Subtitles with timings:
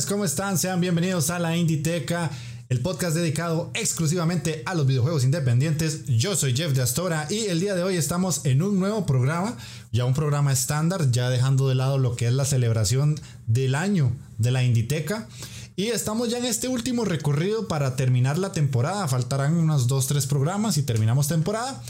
[0.00, 0.56] ¿Cómo están?
[0.56, 2.30] Sean bienvenidos a la Inditeca,
[2.70, 6.06] el podcast dedicado exclusivamente a los videojuegos independientes.
[6.06, 9.54] Yo soy Jeff de Astora y el día de hoy estamos en un nuevo programa,
[9.92, 14.12] ya un programa estándar, ya dejando de lado lo que es la celebración del año
[14.38, 15.28] de la Inditeca.
[15.76, 19.06] Y estamos ya en este último recorrido para terminar la temporada.
[19.08, 21.82] Faltarán unos 2-3 programas y terminamos temporada.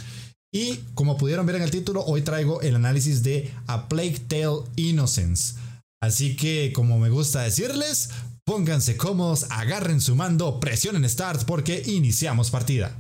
[0.50, 4.64] Y como pudieron ver en el título, hoy traigo el análisis de A Plague Tale
[4.74, 5.54] Innocence.
[6.02, 8.10] Así que, como me gusta decirles,
[8.44, 12.96] pónganse cómodos, agarren su mando, presionen Start porque iniciamos partida.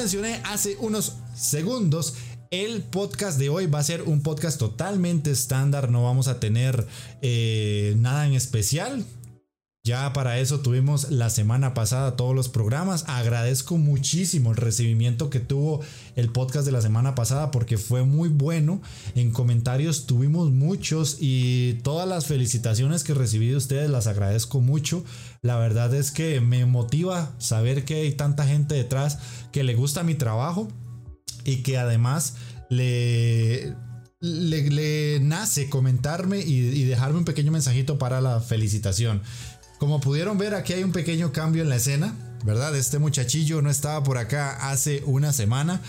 [0.00, 2.14] Mencioné hace unos segundos,
[2.50, 6.86] el podcast de hoy va a ser un podcast totalmente estándar, no vamos a tener
[7.20, 9.04] eh, nada en especial.
[9.90, 13.02] Ya para eso tuvimos la semana pasada todos los programas.
[13.08, 15.80] Agradezco muchísimo el recibimiento que tuvo
[16.14, 18.82] el podcast de la semana pasada porque fue muy bueno.
[19.16, 25.02] En comentarios tuvimos muchos y todas las felicitaciones que recibí de ustedes las agradezco mucho.
[25.42, 29.18] La verdad es que me motiva saber que hay tanta gente detrás
[29.50, 30.68] que le gusta mi trabajo
[31.44, 32.36] y que además
[32.68, 33.74] le,
[34.20, 39.22] le, nace comentarme y, y, dejarme un pequeño mensajito para la felicitación.
[39.80, 42.14] Como pudieron ver, aquí hay un pequeño cambio en la escena,
[42.44, 42.76] ¿verdad?
[42.76, 45.80] Este muchachillo no estaba por acá hace una semana.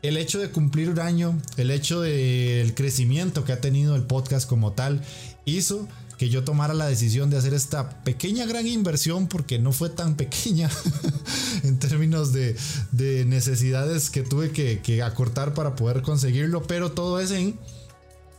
[0.00, 4.48] El hecho de cumplir un año, el hecho del crecimiento que ha tenido el podcast
[4.48, 5.02] como tal,
[5.44, 5.88] hizo
[6.18, 10.14] que yo tomara la decisión de hacer esta pequeña gran inversión porque no fue tan
[10.14, 10.70] pequeña
[11.64, 12.54] en términos de,
[12.92, 17.58] de necesidades que tuve que, que, acortar para poder conseguirlo, pero todo es en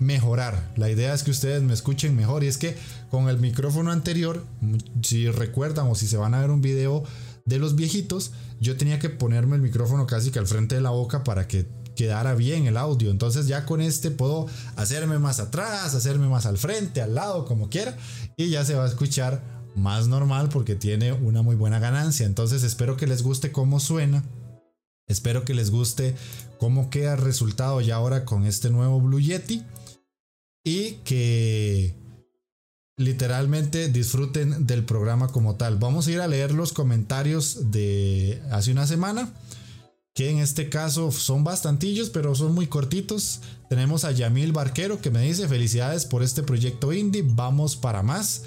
[0.05, 0.71] mejorar.
[0.75, 2.75] La idea es que ustedes me escuchen mejor y es que
[3.09, 4.45] con el micrófono anterior,
[5.01, 7.03] si recuerdan o si se van a ver un video
[7.45, 10.91] de los viejitos, yo tenía que ponerme el micrófono casi que al frente de la
[10.91, 13.11] boca para que quedara bien el audio.
[13.11, 17.69] Entonces ya con este puedo hacerme más atrás, hacerme más al frente, al lado, como
[17.69, 17.97] quiera.
[18.37, 19.43] Y ya se va a escuchar
[19.75, 22.25] más normal porque tiene una muy buena ganancia.
[22.25, 24.23] Entonces espero que les guste cómo suena.
[25.07, 26.15] Espero que les guste
[26.59, 29.63] cómo queda el resultado ya ahora con este nuevo Blue Yeti.
[30.63, 31.95] Y que
[32.97, 35.77] literalmente disfruten del programa como tal.
[35.77, 39.33] Vamos a ir a leer los comentarios de hace una semana
[40.13, 43.41] que en este caso son bastantillos, pero son muy cortitos.
[43.67, 48.43] Tenemos a Yamil Barquero que me dice felicidades por este proyecto indie, vamos para más.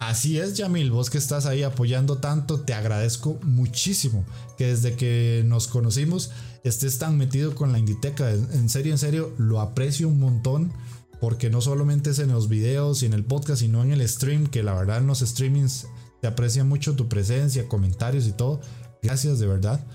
[0.00, 4.24] Así es, Yamil, vos que estás ahí apoyando tanto, te agradezco muchísimo
[4.56, 6.30] que desde que nos conocimos
[6.64, 8.30] estés tan metido con la Inditeca.
[8.30, 10.72] En serio, en serio, lo aprecio un montón
[11.20, 14.46] porque no solamente es en los videos y en el podcast, sino en el stream,
[14.46, 15.86] que la verdad en los streamings
[16.20, 18.60] te aprecia mucho tu presencia, comentarios y todo.
[19.02, 19.86] Gracias de verdad.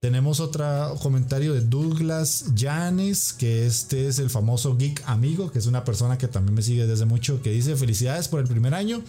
[0.00, 5.66] Tenemos otro comentario de Douglas Janes, que este es el famoso geek amigo, que es
[5.66, 9.02] una persona que también me sigue desde mucho, que dice felicidades por el primer año,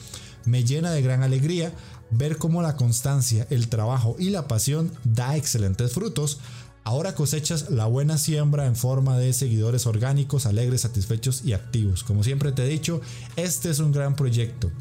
[0.45, 1.73] me llena de gran alegría
[2.11, 6.39] ver cómo la constancia, el trabajo y la pasión da excelentes frutos.
[6.85, 12.03] Ahora cosechas la buena siembra en forma de seguidores orgánicos, alegres, satisfechos y activos.
[12.03, 13.01] Como siempre te he dicho,
[13.35, 14.71] este es un gran proyecto.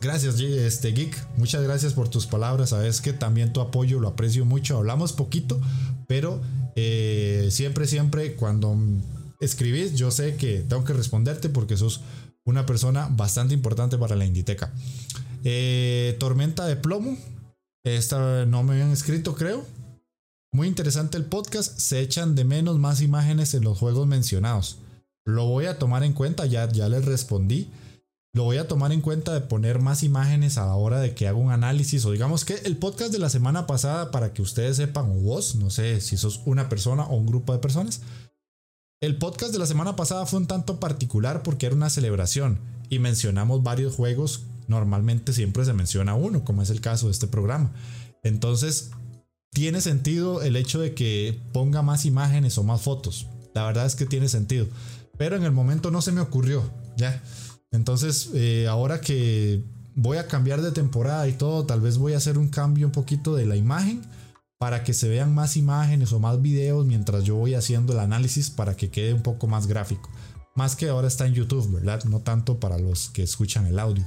[0.00, 1.36] Gracias, este Geek.
[1.36, 2.70] Muchas gracias por tus palabras.
[2.70, 4.78] Sabes que también tu apoyo lo aprecio mucho.
[4.78, 5.60] Hablamos poquito,
[6.06, 6.40] pero
[6.76, 8.78] eh, siempre, siempre cuando
[9.40, 12.00] escribís, yo sé que tengo que responderte porque sos
[12.44, 14.72] una persona bastante importante para la Inditeca.
[15.42, 17.18] Eh, Tormenta de plomo.
[17.82, 19.79] Esta no me habían escrito, creo.
[20.52, 21.78] Muy interesante el podcast.
[21.78, 24.78] Se echan de menos más imágenes en los juegos mencionados.
[25.24, 27.70] Lo voy a tomar en cuenta, ya, ya les respondí.
[28.32, 31.26] lo voy a tomar en cuenta de poner más imágenes a la hora de que
[31.26, 34.76] haga un análisis o digamos que el podcast de la semana pasada para que ustedes
[34.76, 38.02] sepan o vos, no sé si sos una persona o un grupo de personas.
[39.00, 42.98] El podcast de la semana pasada fue un tanto particular porque era una celebración y
[43.00, 44.44] mencionamos varios juegos.
[44.68, 47.72] Normalmente siempre se menciona uno, como es el caso de este programa.
[48.22, 48.90] Entonces,
[49.52, 53.26] tiene sentido el hecho de que ponga más imágenes o más fotos.
[53.54, 54.66] La verdad es que tiene sentido.
[55.18, 56.62] Pero en el momento no se me ocurrió.
[56.96, 57.22] Ya.
[57.72, 59.64] Entonces, eh, ahora que
[59.94, 62.92] voy a cambiar de temporada y todo, tal vez voy a hacer un cambio un
[62.92, 64.02] poquito de la imagen
[64.58, 68.50] para que se vean más imágenes o más videos mientras yo voy haciendo el análisis
[68.50, 70.10] para que quede un poco más gráfico.
[70.54, 72.04] Más que ahora está en YouTube, ¿verdad?
[72.04, 74.04] No tanto para los que escuchan el audio.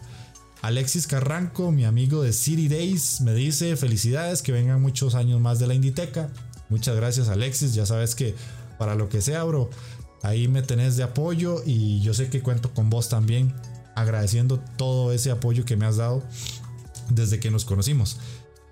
[0.63, 5.59] Alexis Carranco, mi amigo de City Days, me dice felicidades, que vengan muchos años más
[5.59, 6.31] de la Inditeca.
[6.69, 8.33] Muchas gracias Alexis, ya sabes que
[8.79, 9.69] para lo que sea, bro,
[10.23, 13.53] Ahí me tenés de apoyo y yo sé que cuento con vos también,
[13.93, 16.23] agradeciendo todo ese apoyo que me has dado
[17.09, 18.17] desde que nos conocimos.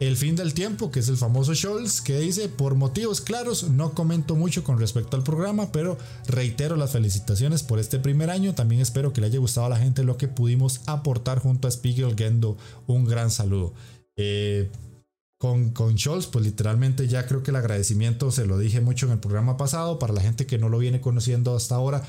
[0.02, 3.94] El fin del tiempo, que es el famoso Scholz, que dice, por motivos claros, no
[3.94, 5.96] comento mucho con respecto al programa, pero
[6.26, 8.56] reitero las felicitaciones por este primer año.
[8.56, 11.72] También espero que le haya gustado a la gente lo que pudimos aportar junto a
[11.72, 12.58] Spiegel Gendo.
[12.88, 13.76] Un gran saludo.
[14.16, 14.72] Eh,
[15.38, 19.12] con, con Scholz, pues literalmente ya creo que el agradecimiento se lo dije mucho en
[19.12, 20.00] el programa pasado.
[20.00, 22.02] Para la gente que no lo viene conociendo hasta ahora,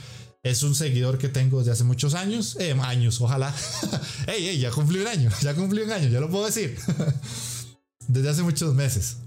[0.43, 2.57] es un seguidor que tengo desde hace muchos años.
[2.59, 3.55] Eh, años, ojalá.
[4.29, 6.79] ey, ey, ya cumplí un año, ya cumplí un año, ya lo puedo decir.
[8.09, 9.19] desde hace muchos meses.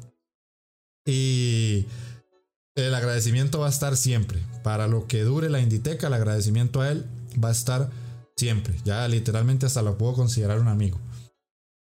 [1.05, 1.85] Y
[2.75, 4.41] el agradecimiento va a estar siempre.
[4.63, 7.05] Para lo que dure la Inditeca, el agradecimiento a él
[7.43, 7.89] va a estar
[8.35, 8.75] siempre.
[8.83, 10.99] Ya literalmente hasta lo puedo considerar un amigo.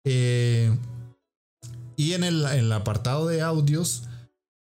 [0.06, 0.76] Eh,
[1.96, 4.04] y en el, apartado de audios,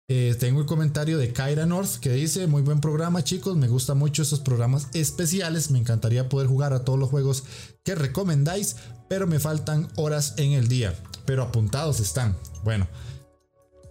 [0.10, 3.98] eh, tengo el comentario de Kyra North que dice, muy buen programa chicos, me gustan
[3.98, 7.44] mucho estos programas especiales, me encantaría poder jugar a todos los juegos
[7.84, 8.78] que recomendáis,
[9.10, 10.96] pero me faltan horas en el día,
[11.28, 12.36] pero apuntados están.
[12.64, 12.88] Bueno,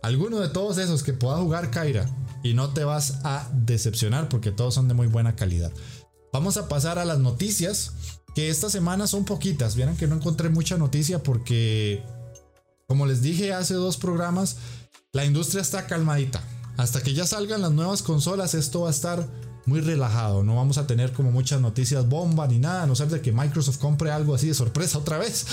[0.03, 2.11] alguno de todos esos que pueda jugar Kyra
[2.43, 5.71] y no te vas a decepcionar porque todos son de muy buena calidad.
[6.33, 7.93] Vamos a pasar a las noticias,
[8.35, 12.03] que esta semana son poquitas, vieron que no encontré mucha noticia porque
[12.87, 14.56] como les dije hace dos programas,
[15.12, 16.43] la industria está calmadita.
[16.79, 19.27] Hasta que ya salgan las nuevas consolas, esto va a estar
[19.67, 20.43] muy relajado.
[20.43, 23.33] No vamos a tener como muchas noticias bomba ni nada, a no ser de que
[23.33, 25.47] Microsoft compre algo así de sorpresa otra vez.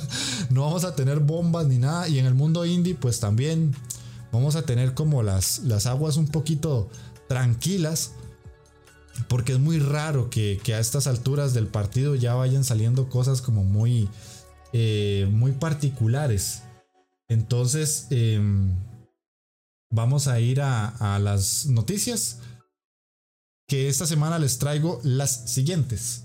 [0.50, 2.08] no vamos a tener bombas ni nada.
[2.08, 3.74] Y en el mundo indie, pues también
[4.32, 6.88] vamos a tener como las, las aguas un poquito
[7.28, 8.12] tranquilas.
[9.28, 13.64] Porque es muy raro que, a estas alturas del partido ya vayan saliendo cosas como
[13.64, 14.08] muy,
[14.72, 16.62] eh, muy particulares.
[17.28, 18.74] Entonces, em,
[19.90, 22.38] vamos a ir a, las noticias.
[23.68, 26.24] Que esta semana les traigo las siguientes.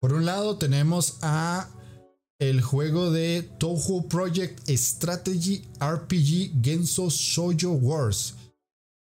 [0.00, 1.68] Por un lado tenemos a
[2.38, 8.34] el juego de Toho Project Strategy RPG Genso Shoujo Wars.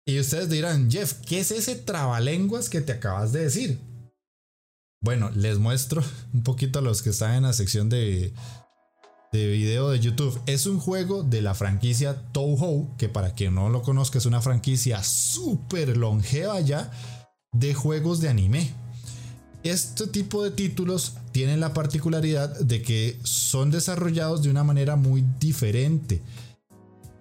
[0.07, 3.79] Y ustedes dirán, Jeff, ¿qué es ese trabalenguas que te acabas de decir?
[5.01, 6.03] Bueno, les muestro
[6.33, 8.33] un poquito a los que están en la sección de,
[9.35, 10.39] de video de YouTube.
[10.45, 14.41] Es un juego de la franquicia Toho, que para quien no lo conozca es una
[14.41, 16.91] franquicia súper longeva ya
[17.51, 18.71] de juegos de anime.
[19.63, 25.23] Este tipo de títulos tienen la particularidad de que son desarrollados de una manera muy
[25.39, 26.21] diferente.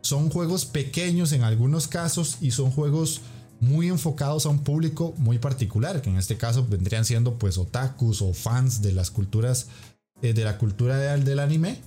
[0.02, 3.22] Son juegos pequeños en algunos casos y son juegos
[3.60, 8.20] muy enfocados a un público muy particular, que en este caso vendrían siendo pues otakus
[8.20, 9.68] o fans de las culturas
[10.20, 11.80] eh, de la cultura del anime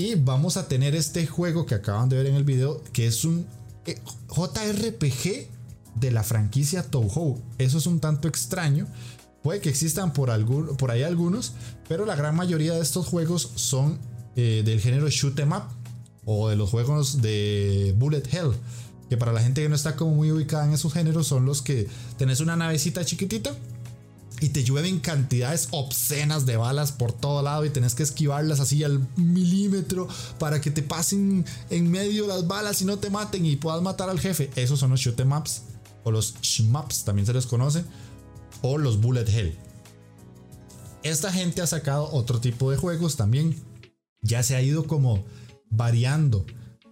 [0.00, 3.26] y vamos a tener este juego que acaban de ver en el video, que es
[3.26, 3.44] un
[3.84, 3.98] eh,
[4.34, 5.46] JRPG
[5.96, 7.38] de la franquicia Touhou.
[7.58, 8.86] Eso es un tanto extraño.
[9.42, 11.52] Puede que existan por, algún, por ahí algunos,
[11.86, 13.98] pero la gran mayoría de estos juegos son
[14.36, 15.64] eh, del género shoot em up
[16.24, 18.52] o de los juegos de Bullet Hell.
[19.10, 21.60] Que para la gente que no está como muy ubicada en esos géneros son los
[21.60, 23.52] que tenés una navecita chiquitita
[24.40, 28.82] y te llueven cantidades obscenas de balas por todo lado y tenés que esquivarlas así
[28.84, 33.56] al milímetro para que te pasen en medio las balas y no te maten y
[33.56, 34.50] puedas matar al jefe.
[34.56, 35.62] Esos son los shoot em ups
[36.04, 37.84] o los shmups también se les conoce
[38.62, 39.56] o los bullet hell.
[41.02, 43.56] Esta gente ha sacado otro tipo de juegos también.
[44.22, 45.24] Ya se ha ido como
[45.70, 46.44] variando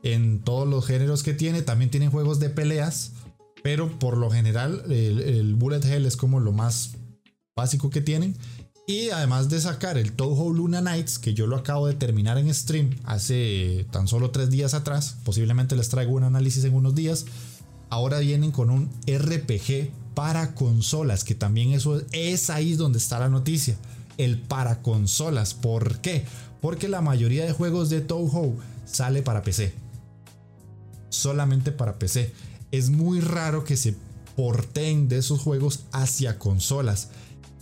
[0.03, 1.61] en todos los géneros que tiene.
[1.61, 3.13] También tienen juegos de peleas.
[3.63, 6.93] Pero por lo general el, el bullet hell es como lo más
[7.59, 8.37] básico que tienen.
[8.87, 12.55] Y además de sacar el Toho Luna Nights, que yo lo acabo de terminar en
[12.55, 17.27] stream hace tan solo tres días atrás, posiblemente les traigo un análisis en unos días,
[17.91, 23.29] ahora vienen con un RPG para consolas, que también eso es ahí donde está la
[23.29, 23.77] noticia.
[24.17, 25.53] El para consolas.
[25.53, 26.25] ¿Por qué?
[26.63, 28.55] Porque la mayoría de juegos de Toho
[28.87, 29.75] sale para PC.
[31.11, 32.33] Solamente para PC.
[32.73, 33.95] Es muy raro que se
[34.35, 37.11] porten de esos juegos hacia consolas.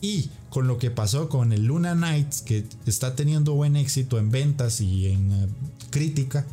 [0.00, 4.30] Y con lo que pasó con el Luna Knights, que está teniendo buen éxito en
[4.30, 5.48] ventas y en eh,
[5.90, 6.46] crítica,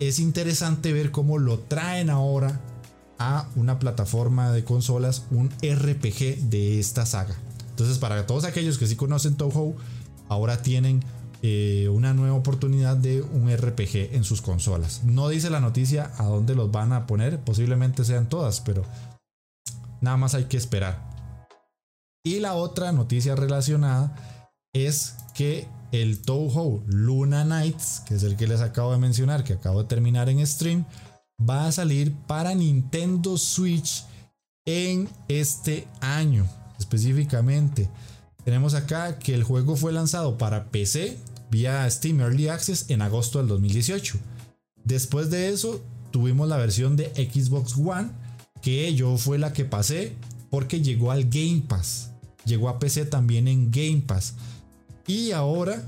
[0.00, 2.60] es interesante ver cómo lo traen ahora
[3.18, 7.36] a una plataforma de consolas, un RPG de esta saga.
[7.70, 9.74] Entonces, para todos aquellos que sí conocen Toho,
[10.28, 11.02] ahora tienen
[11.42, 15.02] eh, una nueva oportunidad de un RPG en sus consolas.
[15.04, 18.84] No dice la noticia a dónde los van a poner, posiblemente sean todas, pero
[20.00, 21.11] nada más hay que esperar.
[22.24, 24.14] Y la otra noticia relacionada
[24.72, 29.54] es que el Toho Luna Nights, que es el que les acabo de mencionar, que
[29.54, 30.84] acabo de terminar en stream,
[31.40, 34.04] va a salir para Nintendo Switch
[34.64, 36.46] en este año
[36.82, 37.88] específicamente.
[38.44, 41.18] Tenemos acá que el juego fue lanzado para PC
[41.50, 44.18] vía Steam Early Access en agosto del 2018.
[44.84, 48.10] Después de eso tuvimos la versión de Xbox One,
[48.60, 50.16] que yo fue la que pasé
[50.50, 52.11] porque llegó al Game Pass.
[52.44, 54.34] Llegó a PC también en Game Pass.
[55.06, 55.82] Y ahora,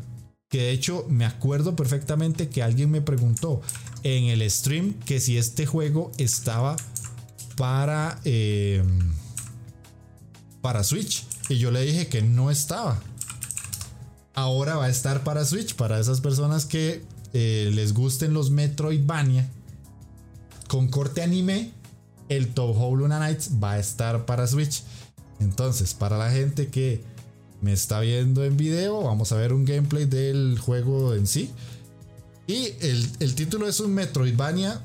[0.48, 3.60] que de hecho me acuerdo perfectamente que alguien me preguntó
[4.02, 6.76] en el stream que si este juego estaba
[7.56, 9.12] para, em,
[10.60, 11.26] para Switch.
[11.48, 13.00] Y yo le dije que no estaba.
[14.34, 19.48] Ahora va a estar para Switch, para esas personas que eh, les gusten los Metroidvania.
[20.68, 21.72] Con corte anime,
[22.28, 24.82] el Toho Luna Nights va a estar para Switch.
[25.40, 27.02] Entonces, para la gente que
[27.60, 31.50] me está viendo en video, vamos a ver un gameplay del juego en sí.
[32.46, 34.80] Y el, título es un Metroidvania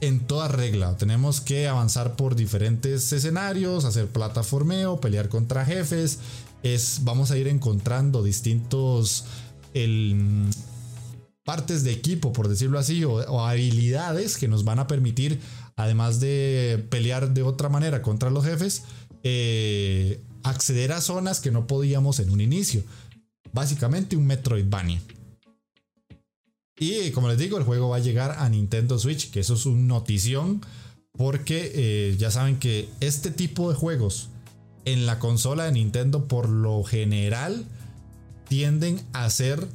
[0.00, 0.96] en toda regla.
[0.96, 6.18] Tenemos que avanzar por diferentes escenarios, hacer plataformeo, pelear contra jefes.
[6.62, 9.24] Es, vamos a ir encontrando distintos
[11.44, 15.40] partes de equipo, por decirlo así, o, habilidades que nos van a permitir,
[15.76, 18.82] además de pelear de otra manera contra los jefes,
[19.28, 22.84] eh, acceder a zonas que no podíamos en un inicio.
[23.52, 25.02] Básicamente un Metroidvania.
[26.78, 29.66] Y como les digo, el juego va a llegar a Nintendo Switch, que eso es
[29.66, 30.60] un notición,
[31.10, 34.28] porque eh, ya saben que este tipo de juegos
[34.84, 37.64] en la consola de Nintendo por lo general
[38.46, 39.66] tienden a ser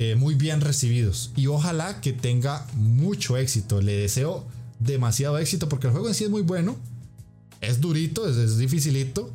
[0.00, 1.30] eh, muy bien recibidos.
[1.36, 3.80] Y ojalá que tenga mucho éxito.
[3.80, 4.44] Le deseo
[4.80, 6.76] demasiado éxito porque el juego en sí es muy bueno.
[7.60, 9.30] Es durito, es, dificilito.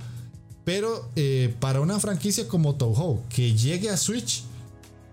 [0.63, 4.43] Pero eh, para una franquicia como Toho que llegue a Switch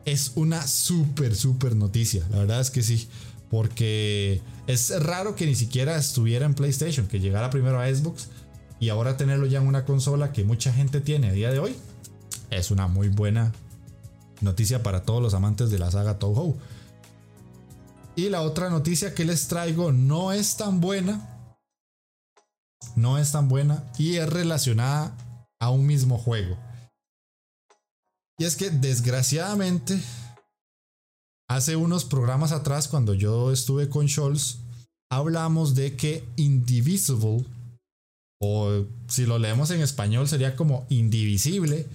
[0.05, 2.27] es una súper, súper noticia.
[2.31, 3.09] La verdad es que sí.
[3.51, 8.29] Porque es raro que ni siquiera estuviera en PlayStation, que llegara primero a Xbox
[8.79, 11.75] y ahora tenerlo ya en una consola que mucha gente tiene a día de hoy.
[12.51, 13.53] Es una muy buena
[14.41, 16.57] noticia para todos los amantes de la saga Toho.
[18.17, 21.40] Y la otra noticia que les traigo no es tan buena.
[22.97, 25.17] No es tan buena y es relacionada
[25.61, 26.59] a un mismo juego.
[28.39, 30.01] Y es que desgraciadamente,
[31.49, 34.61] hace unos programas atrás, cuando yo estuve con Scholz,
[35.11, 37.45] hablamos de que Indivisible,
[38.41, 41.87] o si lo leemos en español sería como Indivisible,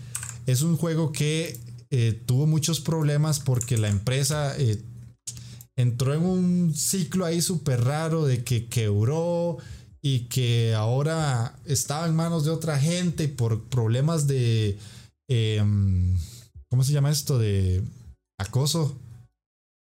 [0.46, 4.84] es un juego que eh, tuvo muchos problemas porque la empresa eh,
[5.76, 9.58] entró en un ciclo ahí súper raro de que quebró
[10.06, 14.78] y que ahora estaba en manos de otra gente por problemas de...
[15.28, 16.16] Em,
[16.70, 17.40] ¿cómo se llama esto?
[17.40, 17.82] De
[18.40, 18.96] acoso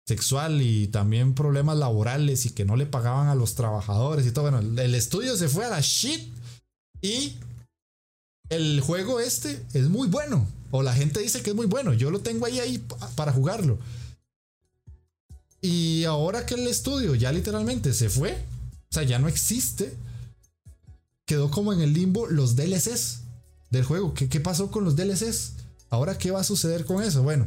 [0.08, 4.50] sexual y también problemas laborales y que no le pagaban a los trabajadores y todo.
[4.50, 6.32] Bueno, el estudio se fue a la shit
[7.02, 7.36] y
[8.48, 10.48] el juego este es muy bueno.
[10.70, 11.92] O la gente dice que es muy bueno.
[11.92, 12.82] Yo lo tengo ahí, ahí
[13.16, 13.78] para jugarlo.
[15.60, 18.42] Y ahora que el estudio ya literalmente se fue,
[19.02, 19.96] ya no existe,
[21.26, 23.20] quedó como en el limbo los DLCs
[23.70, 24.14] del juego.
[24.14, 25.52] ¿Qué, qué pasó con los DLCs?
[25.90, 27.22] Ahora, ¿qué va a suceder con eso?
[27.22, 27.46] Bueno,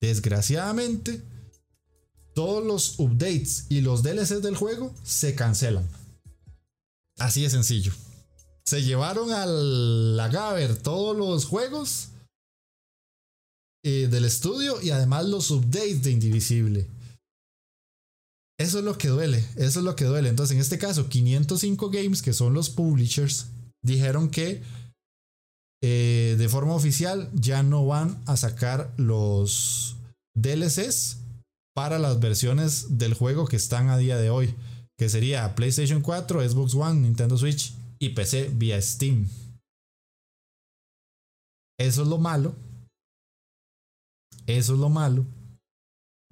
[0.00, 1.22] desgraciadamente,
[2.34, 5.88] todos los updates y los DLCs del juego se cancelan.
[7.18, 7.92] Así de sencillo.
[8.64, 12.08] Se llevaron a la Gaber todos los juegos
[13.82, 16.86] eh, del estudio y además los updates de Indivisible.
[18.58, 20.28] Eso es lo que duele, eso es lo que duele.
[20.28, 23.46] Entonces, en este caso, 505 Games, que son los publishers,
[23.82, 24.62] dijeron que
[25.82, 29.96] eh, de forma oficial ya no van a sacar los
[30.36, 31.18] DLCs
[31.74, 34.54] para las versiones del juego que están a día de hoy,
[34.96, 39.28] que sería PlayStation 4, Xbox One, Nintendo Switch y PC vía Steam.
[41.76, 42.54] Eso es lo malo.
[44.46, 45.26] Eso es lo malo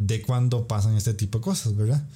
[0.06, 2.06] de cuando pasan este tipo de cosas, ¿verdad?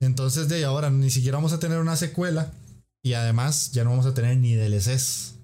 [0.00, 2.52] Entonces de ahora ni siquiera vamos a tener una secuela
[3.02, 5.34] y además ya no vamos a tener ni DLCs.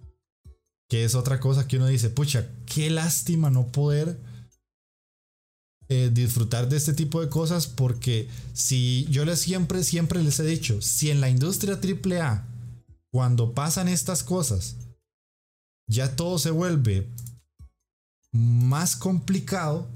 [0.89, 4.19] Que es otra cosa que uno dice, pucha, qué lástima no poder
[5.89, 10.45] eh, disfrutar de este tipo de cosas porque si yo les siempre, siempre les he
[10.45, 12.47] dicho, si en la industria AAA,
[13.11, 14.77] cuando pasan estas cosas,
[15.87, 17.09] ya todo se vuelve
[18.33, 19.89] más complicado,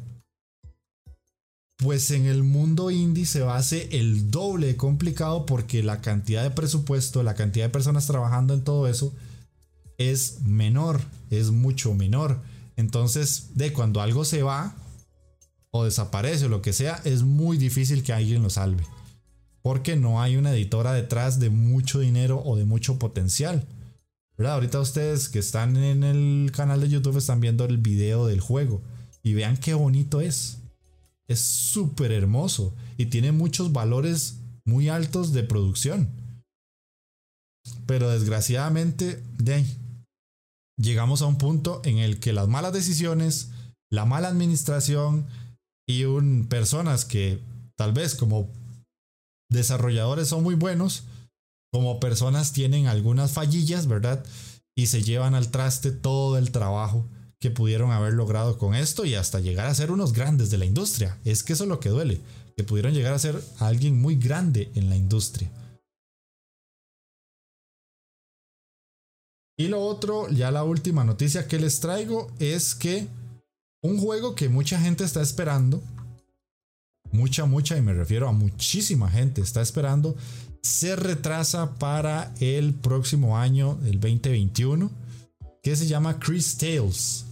[1.78, 6.42] pues en el mundo indie se va a hacer el doble complicado porque la cantidad
[6.42, 9.14] de presupuesto, la cantidad de personas trabajando en todo eso
[9.96, 12.42] es menor, es mucho menor.
[12.76, 14.76] Entonces, de cuando algo se va
[15.70, 18.84] o desaparece o lo que sea, es muy difícil que alguien lo salve.
[19.62, 23.66] Porque no hay una editora detrás de mucho dinero o de mucho potencial.
[24.36, 24.54] ¿verdad?
[24.54, 28.82] Ahorita ustedes que están en el canal de YouTube están viendo el video del juego
[29.22, 30.57] y vean qué bonito es.
[31.28, 36.10] Es súper hermoso y tiene muchos valores muy altos de producción.
[37.86, 39.64] Pero desgraciadamente, de
[40.78, 43.50] llegamos a un punto en el que las malas decisiones,
[43.90, 45.26] la mala administración
[45.86, 47.40] y un, personas que
[47.76, 48.50] tal vez como
[49.50, 51.04] desarrolladores son muy buenos,
[51.72, 54.24] como personas tienen algunas fallillas, ¿verdad?
[54.76, 57.06] Y se llevan al traste todo el trabajo
[57.40, 60.64] que pudieron haber logrado con esto y hasta llegar a ser unos grandes de la
[60.64, 61.18] industria.
[61.24, 62.20] Es que eso es lo que duele,
[62.56, 65.50] que pudieron llegar a ser alguien muy grande en la industria.
[69.56, 73.08] Y lo otro, ya la última noticia que les traigo es que
[73.82, 75.82] un juego que mucha gente está esperando,
[77.10, 80.16] mucha, mucha, y me refiero a muchísima gente está esperando,
[80.62, 84.90] se retrasa para el próximo año, el 2021,
[85.62, 87.27] que se llama Chris Tales.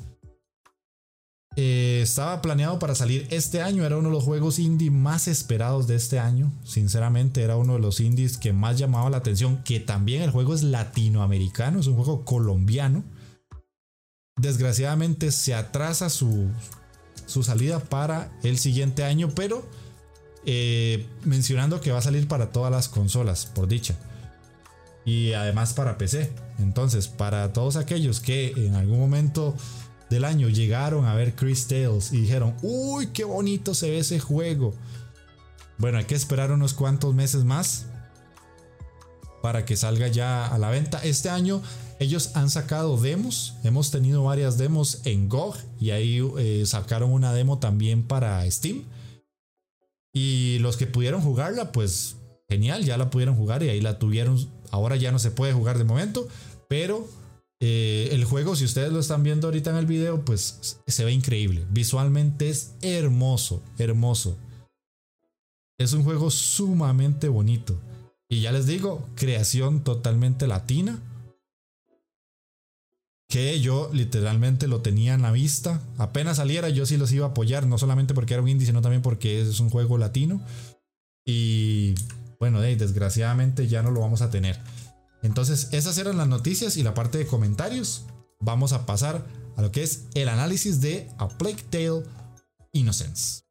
[1.58, 5.86] Eh, estaba planeado para salir este año, era uno de los juegos indie más esperados
[5.86, 6.52] de este año.
[6.64, 9.62] Sinceramente, era uno de los indies que más llamaba la atención.
[9.64, 13.04] Que también el juego es latinoamericano, es un juego colombiano.
[14.38, 16.50] Desgraciadamente se atrasa su,
[17.24, 19.66] su salida para el siguiente año, pero
[20.44, 23.96] eh, mencionando que va a salir para todas las consolas, por dicha.
[25.06, 26.30] Y además para PC.
[26.58, 29.54] Entonces, para todos aquellos que en algún momento
[30.10, 34.20] del año llegaron a ver Chris Tales y dijeron, uy, qué bonito se ve ese
[34.20, 34.74] juego.
[35.78, 37.86] Bueno, hay que esperar unos cuantos meses más
[39.42, 40.98] para que salga ya a la venta.
[41.02, 41.62] Este año
[41.98, 47.32] ellos han sacado demos, hemos tenido varias demos en GOG y ahí eh, sacaron una
[47.32, 48.84] demo también para Steam.
[50.12, 52.16] Y los que pudieron jugarla, pues
[52.48, 54.48] genial, ya la pudieron jugar y ahí la tuvieron.
[54.70, 56.26] Ahora ya no se puede jugar de momento,
[56.68, 57.06] pero
[57.60, 61.12] eh, el juego, si ustedes lo están viendo ahorita en el video, pues se ve
[61.12, 61.64] increíble.
[61.70, 64.36] Visualmente es hermoso, hermoso.
[65.78, 67.78] Es un juego sumamente bonito.
[68.28, 71.00] Y ya les digo, creación totalmente latina
[73.28, 75.80] que yo literalmente lo tenía en la vista.
[75.98, 78.82] Apenas saliera, yo sí los iba a apoyar, no solamente porque era un indie, sino
[78.82, 80.40] también porque es un juego latino.
[81.24, 81.94] Y
[82.38, 84.60] bueno, desgraciadamente ya no lo vamos a tener.
[85.22, 88.06] Entonces, esas eran las noticias y la parte de comentarios.
[88.40, 89.26] Vamos a pasar
[89.56, 92.02] a lo que es el análisis de A Plague Tale
[92.72, 93.45] Innocence.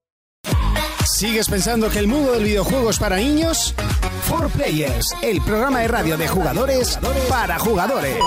[1.05, 3.75] ¿Sigues pensando que el mundo del videojuego es para niños?
[4.23, 6.97] For Players, el programa de radio de jugadores
[7.29, 8.17] para jugadores.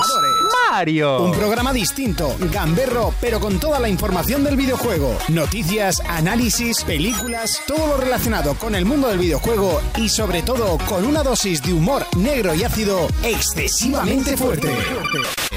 [0.71, 1.25] Mario.
[1.25, 5.19] Un programa distinto, gamberro, pero con toda la información del videojuego.
[5.29, 11.05] Noticias, análisis, películas, todo lo relacionado con el mundo del videojuego y sobre todo con
[11.05, 14.73] una dosis de humor negro y ácido excesivamente fuerte.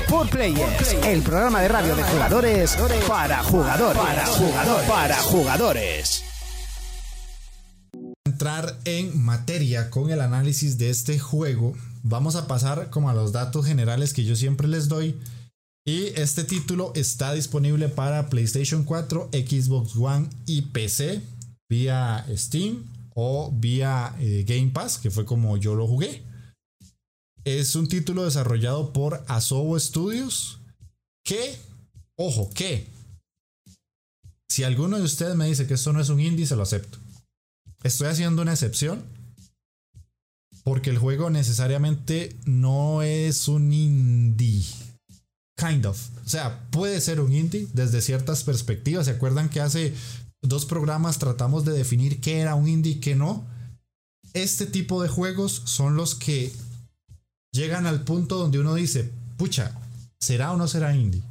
[0.07, 2.75] For Players, el programa de radio de jugadores
[3.07, 4.01] para jugadores.
[4.01, 4.89] Para jugadores.
[4.89, 6.30] Para jugadores
[8.41, 13.31] entrar en materia con el análisis de este juego, vamos a pasar como a los
[13.31, 15.15] datos generales que yo siempre les doy.
[15.85, 21.21] Y este título está disponible para PlayStation 4, Xbox One y PC
[21.69, 26.23] vía Steam o vía eh, Game Pass, que fue como yo lo jugué.
[27.43, 30.57] Es un título desarrollado por Asobo Studios
[31.23, 31.59] que,
[32.15, 32.87] ojo, que
[34.49, 36.97] si alguno de ustedes me dice que esto no es un indie, se lo acepto.
[37.83, 39.03] Estoy haciendo una excepción
[40.63, 44.65] porque el juego necesariamente no es un indie.
[45.57, 45.99] Kind of.
[46.25, 49.05] O sea, puede ser un indie desde ciertas perspectivas.
[49.05, 49.93] ¿Se acuerdan que hace
[50.41, 53.45] dos programas tratamos de definir qué era un indie y qué no?
[54.33, 56.53] Este tipo de juegos son los que
[57.51, 59.75] llegan al punto donde uno dice, pucha,
[60.19, 61.21] ¿será o no será indie?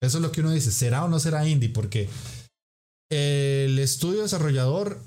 [0.00, 1.68] Eso es lo que uno dice, ¿será o no será indie?
[1.68, 2.08] Porque
[3.10, 5.00] el estudio desarrollador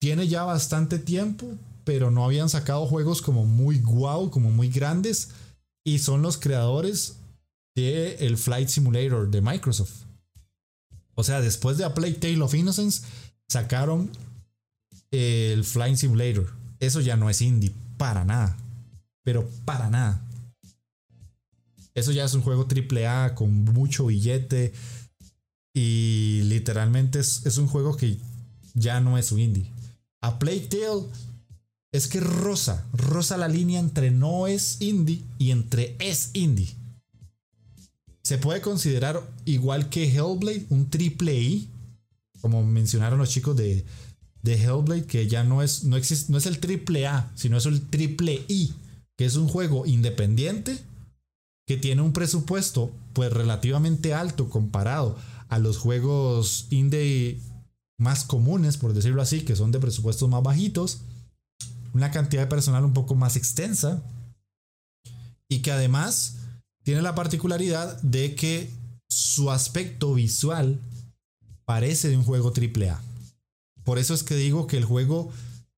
[0.00, 1.46] tiene ya bastante tiempo,
[1.84, 5.30] pero no habían sacado juegos como muy guau, como muy grandes,
[5.84, 7.16] y son los creadores
[7.74, 10.04] de el Flight Simulator de Microsoft.
[11.14, 13.02] O sea, después de A Plague Tale of Innocence,
[13.48, 14.10] sacaron
[15.10, 16.52] el Flying Simulator.
[16.80, 18.56] Eso ya no es indie, para nada.
[19.24, 20.22] Pero para nada.
[21.94, 24.72] Eso ya es un juego AAA con mucho billete.
[25.78, 28.18] Y literalmente es, es un juego que
[28.74, 29.70] ya no es un indie.
[30.20, 30.68] A Plague
[31.92, 36.74] es que rosa, rosa la línea entre no es indie y entre es indie.
[38.24, 41.68] Se puede considerar igual que Hellblade, un triple I,
[42.40, 43.84] como mencionaron los chicos de,
[44.42, 47.66] de Hellblade, que ya no es, no, existe, no es el triple A, sino es
[47.66, 48.74] el triple I,
[49.16, 50.76] que es un juego independiente
[51.68, 55.16] que tiene un presupuesto pues relativamente alto comparado
[55.48, 57.40] a los juegos indie
[57.98, 61.00] más comunes, por decirlo así, que son de presupuestos más bajitos,
[61.92, 64.02] una cantidad de personal un poco más extensa
[65.48, 66.36] y que además
[66.84, 68.70] tiene la particularidad de que
[69.08, 70.80] su aspecto visual
[71.64, 73.00] parece de un juego AAA.
[73.84, 75.32] Por eso es que digo que el juego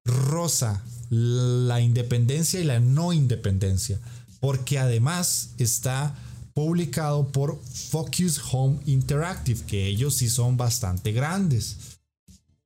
[0.05, 3.99] rosa la independencia y la no independencia,
[4.41, 6.15] porque además está
[6.61, 11.99] publicado por Focus Home Interactive, que ellos sí son bastante grandes.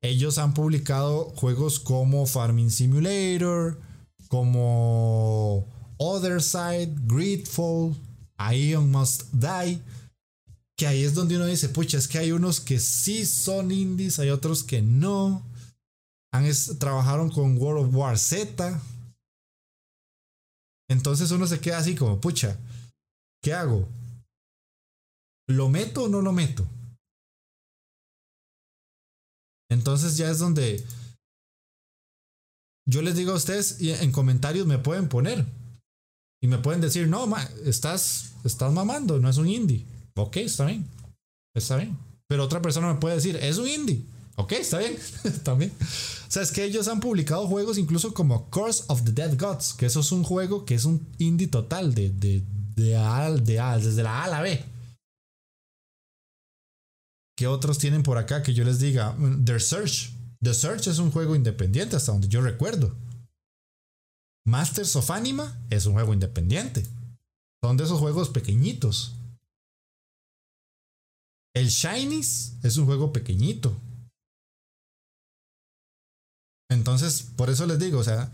[0.02, 3.80] Ellos han publicado juegos como Farming Simulator,
[4.26, 5.64] como
[5.98, 7.94] Other Side, Gridfall,
[8.52, 9.80] Ion Must Die.
[10.76, 14.18] Que ahí es donde uno dice, pucha, es que hay unos que sí son indies,
[14.18, 15.46] hay otros que no.
[16.32, 18.82] Han trabajaron con World of War Z.
[20.88, 22.58] Entonces uno se queda así como, pucha,
[23.44, 23.86] ¿qué hago?
[25.46, 26.66] ¿Lo meto o no lo meto?
[29.70, 30.82] Entonces ya es donde
[32.88, 35.44] yo les digo a ustedes y en comentarios me pueden poner.
[36.42, 37.30] Y me pueden decir, no,
[37.64, 39.84] estás, estás mamando, no es un indie.
[40.16, 40.86] Ok, está bien.
[41.54, 41.98] Está bien.
[42.28, 44.04] Pero otra persona me puede decir, es un indie.
[44.36, 44.96] Ok, está bien.
[45.42, 45.72] También.
[45.80, 49.74] O sea, es que ellos han publicado juegos incluso como Curse of the Dead Gods,
[49.74, 52.42] que eso es un juego que es un indie total de, de,
[52.74, 54.64] de, A, de A, desde la A a la B.
[57.36, 59.16] ¿Qué otros tienen por acá que yo les diga?
[59.44, 60.12] The Search.
[60.42, 62.94] The Search es un juego independiente hasta donde yo recuerdo.
[64.46, 66.86] Masters of Anima es un juego independiente.
[67.62, 69.14] Son de esos juegos pequeñitos.
[71.54, 73.80] El Shinies es un juego pequeñito.
[76.68, 78.30] Entonces, por eso les digo, o sea,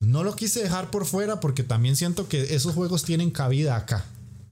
[0.00, 4.04] no lo quise dejar por fuera porque también siento que esos juegos tienen cabida acá.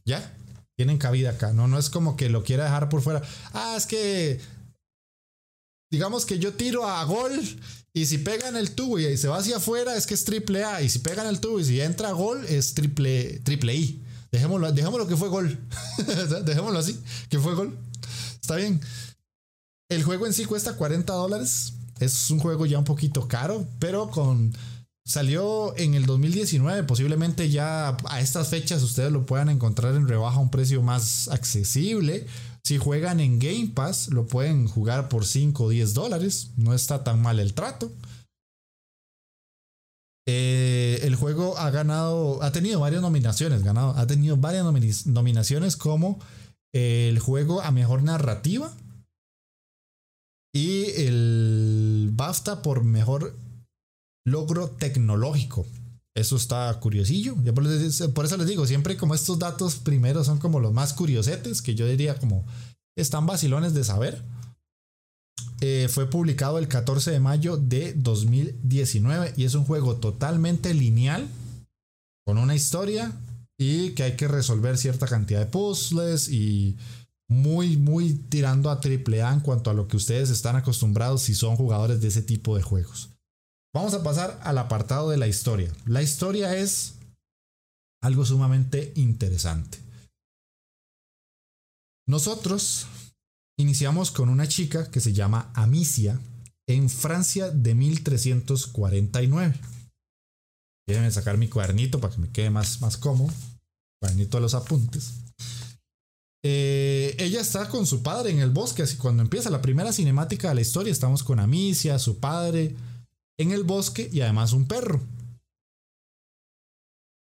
[0.05, 0.35] ¿Ya?
[0.77, 1.53] Tienen cabida acá.
[1.53, 3.23] No, no es como que lo quiera dejar por fuera.
[3.53, 4.41] Ah, es que
[5.91, 7.33] digamos que yo tiro a gol
[7.93, 10.83] y si pegan el tubo y se va hacia afuera es que es triple A
[10.83, 14.03] y si pegan el tubo y si entra a gol es triple, triple I.
[14.33, 15.59] Dejémoslo, dejémoslo que fue gol.
[16.45, 17.79] dejémoslo así, que fue gol.
[18.41, 18.81] Está bien.
[19.89, 21.73] El juego en sí cuesta 40 dólares.
[22.01, 24.53] Es un juego ya un poquito caro, pero con...
[25.07, 30.39] Salió en el 2019, posiblemente ya a estas fechas ustedes lo puedan encontrar en rebaja
[30.39, 32.27] a un precio más accesible.
[32.65, 36.51] Si juegan en Game Pass, lo pueden jugar por 5 o 10 dólares.
[36.57, 37.93] No está tan mal el trato.
[40.27, 46.19] Eh, el juego ha ganado, ha tenido varias nominaciones, ganado, ha tenido varias nominaciones como
[46.75, 48.73] el juego a mejor narrativa
[50.53, 53.37] y el BAFTA por mejor
[54.27, 55.67] logro tecnológico.
[56.15, 57.37] Eso está curiosillo.
[58.15, 61.75] por eso les digo, siempre como estos datos primero son como los más curiosetes, que
[61.75, 62.45] yo diría como
[62.97, 64.23] están vacilones de saber.
[65.61, 71.29] Eh, fue publicado el 14 de mayo de 2019 y es un juego totalmente lineal,
[72.27, 73.13] con una historia
[73.59, 76.77] y que hay que resolver cierta cantidad de puzzles y
[77.29, 81.35] muy, muy tirando a triple A en cuanto a lo que ustedes están acostumbrados si
[81.35, 83.16] son jugadores de ese tipo de juegos.
[83.77, 85.71] Vamos a pasar al apartado de la historia.
[85.85, 86.95] La historia es
[88.03, 89.77] algo sumamente interesante.
[92.09, 92.87] Nosotros
[93.59, 96.19] iniciamos con una chica que se llama Amicia
[96.67, 99.61] en Francia de 1349.
[100.89, 103.31] Déjenme sacar mi cuadernito para que me quede más, más cómodo.
[104.01, 105.17] Cuadernito de los apuntes.
[106.43, 110.49] Eh, ella está con su padre en el bosque, así cuando empieza la primera cinemática
[110.49, 112.75] de la historia, estamos con Amicia, su padre,
[113.39, 115.01] en el bosque y además un perro.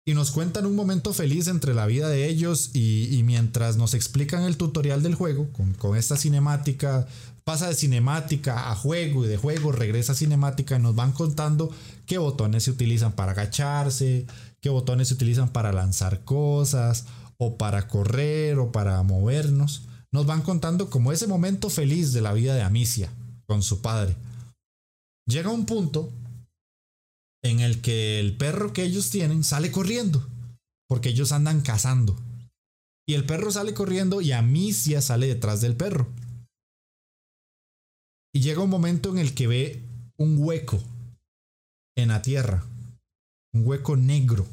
[0.06, 4.44] y nos cuentan un momento feliz entre la vida de ellos y, mientras nos explican
[4.44, 5.48] el tutorial del juego,
[5.80, 7.08] con, esta cinemática,
[7.46, 11.72] pasa de cinemática a juego y de juego regresa a cinemática y nos van contando
[12.06, 14.28] qué botones se utilizan para agacharse,
[14.60, 17.06] qué botones se utilizan para lanzar cosas
[17.38, 19.84] o para correr o para movernos.
[20.12, 23.10] Nos van contando como ese momento feliz de la vida de Amicia
[23.46, 24.16] con su padre.
[25.26, 26.12] Llega un punto
[27.44, 30.28] en el que el perro que ellos tienen sale corriendo,
[30.88, 32.18] porque ellos andan cazando.
[33.08, 36.08] Y el perro sale corriendo y Amicia sale detrás del perro.
[38.34, 39.84] Y llega un momento en el que ve
[40.18, 40.82] un hueco
[41.96, 42.66] en la tierra,
[43.54, 44.48] un hueco negro.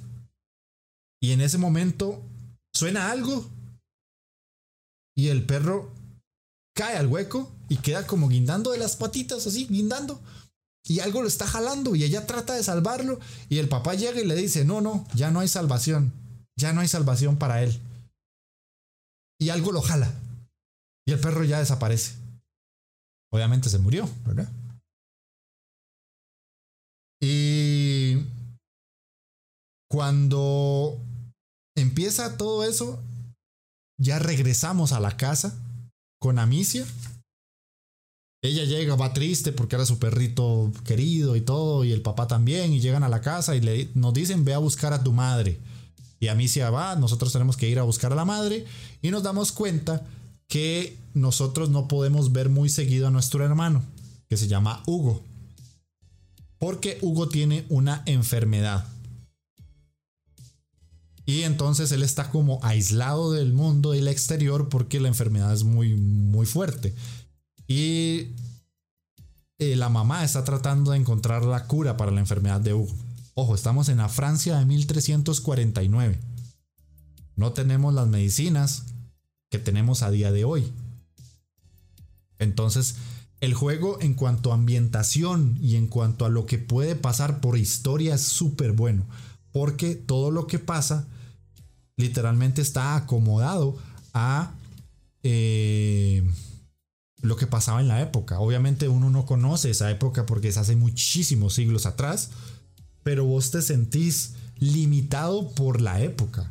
[1.22, 2.22] Y en ese momento
[2.74, 3.48] suena algo
[5.16, 5.92] y el perro
[6.74, 10.20] cae al hueco y queda como guindando de las patitas, así, guindando
[10.90, 14.26] y algo lo está jalando y ella trata de salvarlo y el papá llega y
[14.26, 16.12] le dice, no, no, ya no hay salvación,
[16.58, 17.80] ya no hay salvación para él.
[19.38, 20.12] Y algo lo jala
[21.06, 22.16] y el perro ya desaparece.
[23.32, 24.50] Obviamente se murió, ¿verdad?
[27.22, 28.26] Y
[29.88, 30.98] cuando
[31.76, 33.00] empieza todo eso,
[33.96, 35.56] ya regresamos a la casa
[36.18, 36.84] con Amicia
[38.42, 42.72] ella llega, va triste porque era su perrito querido y todo, y el papá también,
[42.72, 45.58] y llegan a la casa y le, nos dicen, ve a buscar a tu madre.
[46.20, 48.64] Y a mí se va, nosotros tenemos que ir a buscar a la madre,
[49.02, 50.06] y nos damos cuenta
[50.48, 53.82] que nosotros no podemos ver muy seguido a nuestro hermano,
[54.28, 55.22] que se llama Hugo.
[56.58, 58.86] Porque Hugo tiene una enfermedad.
[61.24, 65.94] Y entonces él está como aislado del mundo del exterior porque la enfermedad es muy,
[65.94, 66.92] muy fuerte.
[67.70, 68.34] Y
[69.60, 72.92] eh, la mamá está tratando de encontrar la cura para la enfermedad de Hugo.
[73.34, 76.18] Ojo, estamos en la Francia de 1349.
[77.36, 78.86] No tenemos las medicinas
[79.52, 80.72] que tenemos a día de hoy.
[82.40, 82.96] Entonces,
[83.40, 87.56] el juego en cuanto a ambientación y en cuanto a lo que puede pasar por
[87.56, 89.06] historia es súper bueno.
[89.52, 91.06] Porque todo lo que pasa
[91.96, 93.78] literalmente está acomodado
[94.12, 94.54] a...
[95.22, 96.28] Eh,
[97.22, 98.40] lo que pasaba en la época.
[98.40, 102.30] Obviamente uno no conoce esa época porque es hace muchísimos siglos atrás,
[103.02, 106.50] pero vos te sentís limitado por la época.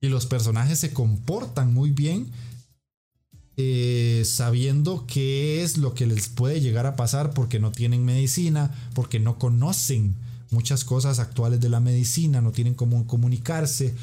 [0.00, 2.30] Y los personajes se comportan muy bien
[3.56, 8.70] eh, sabiendo qué es lo que les puede llegar a pasar porque no tienen medicina,
[8.94, 10.14] porque no conocen
[10.50, 13.94] muchas cosas actuales de la medicina, no tienen cómo comunicarse,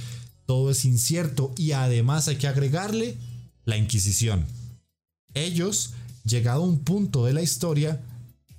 [0.45, 3.17] todo es incierto y además hay que agregarle
[3.65, 4.45] la Inquisición
[5.33, 8.01] ellos, llegado a un punto de la historia,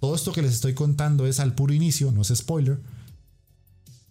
[0.00, 2.80] todo esto que les estoy contando es al puro inicio, no es spoiler,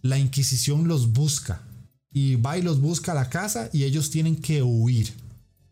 [0.02, 1.62] la Inquisición los busca
[2.12, 5.12] y va y los busca a la casa y ellos tienen que huir.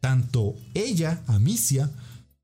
[0.01, 1.91] Tanto ella, Amicia,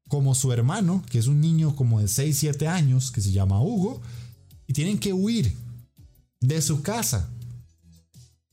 [0.09, 3.63] como su hermano, que es un niño como de 6, 7 años, que se llama
[3.63, 4.01] Hugo,
[4.67, 5.55] y tienen que huir
[6.41, 7.29] de su casa.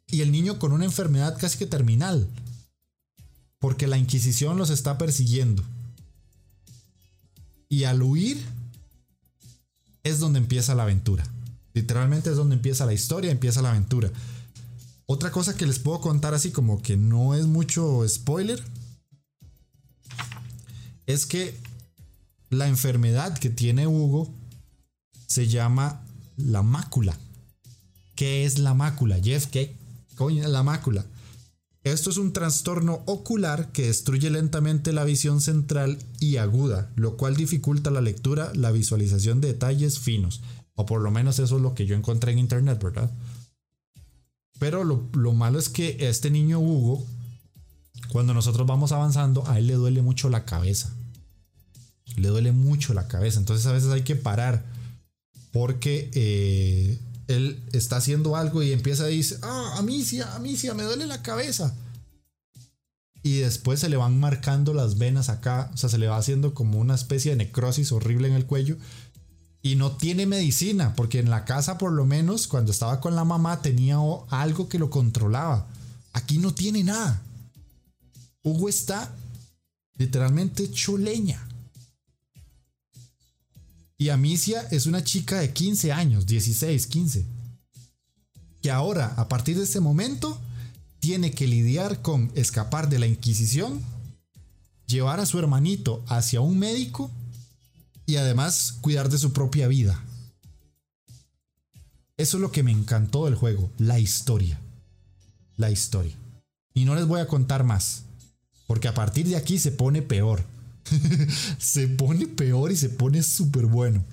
[0.07, 2.27] Y el niño con una enfermedad casi que terminal,
[3.59, 5.63] porque la Inquisición los está persiguiendo.
[7.73, 8.39] Y al huir
[10.03, 11.23] es donde empieza la aventura.
[11.73, 14.11] Literalmente es donde empieza la historia, empieza la aventura.
[15.07, 18.63] Otra cosa que les puedo contar así como que no es mucho spoiler.
[21.07, 21.57] Es que
[22.51, 24.31] la enfermedad que tiene Hugo
[25.25, 26.05] se llama
[26.37, 27.17] la mácula.
[28.13, 29.19] ¿Qué es la mácula?
[29.19, 29.75] Jeff, ¿qué
[30.13, 31.07] coño la mácula?
[31.83, 37.35] Esto es un trastorno ocular que destruye lentamente la visión central y aguda, lo cual
[37.35, 40.41] dificulta la lectura, la visualización de detalles finos.
[40.75, 43.11] O por lo menos eso es lo que yo encontré en internet, ¿verdad?
[44.59, 47.05] Pero lo, malo es que este niño Hugo,
[48.09, 50.95] cuando nosotros vamos avanzando, a él le duele mucho la cabeza.
[52.15, 53.39] Le duele mucho la cabeza.
[53.39, 54.65] Entonces a veces hay que parar.
[55.51, 61.05] Porque eh, él está haciendo algo y empieza a decir, ah, amicia, amicia, me duele
[61.05, 61.73] la cabeza.
[63.21, 66.53] Y después se le van marcando las venas acá, o sea, se le va haciendo
[66.53, 68.77] como una especie de necrosis horrible en el cuello.
[69.61, 73.23] Y no tiene medicina, porque en la casa por lo menos, cuando estaba con la
[73.23, 73.97] mamá, tenía
[74.29, 75.67] algo que lo controlaba.
[76.11, 77.21] Aquí no tiene nada.
[78.43, 79.15] Hugo está
[79.95, 81.47] literalmente choleña.
[84.03, 87.25] Y Amicia es una chica de 15 años, 16, 15.
[88.61, 90.37] Que ahora, a partir de este momento,
[90.99, 93.81] tiene que lidiar con escapar de la Inquisición,
[94.87, 97.09] llevar a su hermanito hacia un médico
[98.05, 100.03] y además cuidar de su propia vida.
[102.17, 104.59] Eso es lo que me encantó del juego, la historia.
[105.55, 106.17] La historia.
[106.73, 108.03] Y no les voy a contar más,
[108.67, 110.43] porque a partir de aquí se pone peor.
[111.57, 114.03] se pone peor y se pone súper bueno.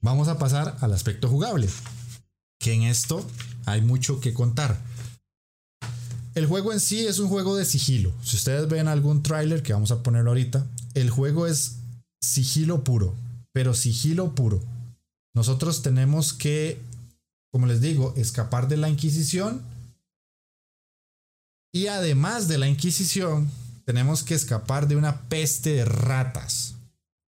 [0.00, 1.68] Vamos a pasar al aspecto jugable,
[2.60, 3.26] que en esto
[3.66, 4.80] hay mucho que contar.
[6.34, 8.12] El juego en sí es un juego de sigilo.
[8.22, 11.78] Si ustedes ven algún tráiler que vamos a ponerlo ahorita, el juego es
[12.20, 13.16] sigilo puro,
[13.52, 14.62] pero sigilo puro.
[15.34, 16.80] Nosotros tenemos que,
[17.50, 19.62] como les digo, escapar de la Inquisición.
[21.72, 23.50] Y además de la Inquisición,
[23.88, 26.74] tenemos que escapar de una peste de ratas.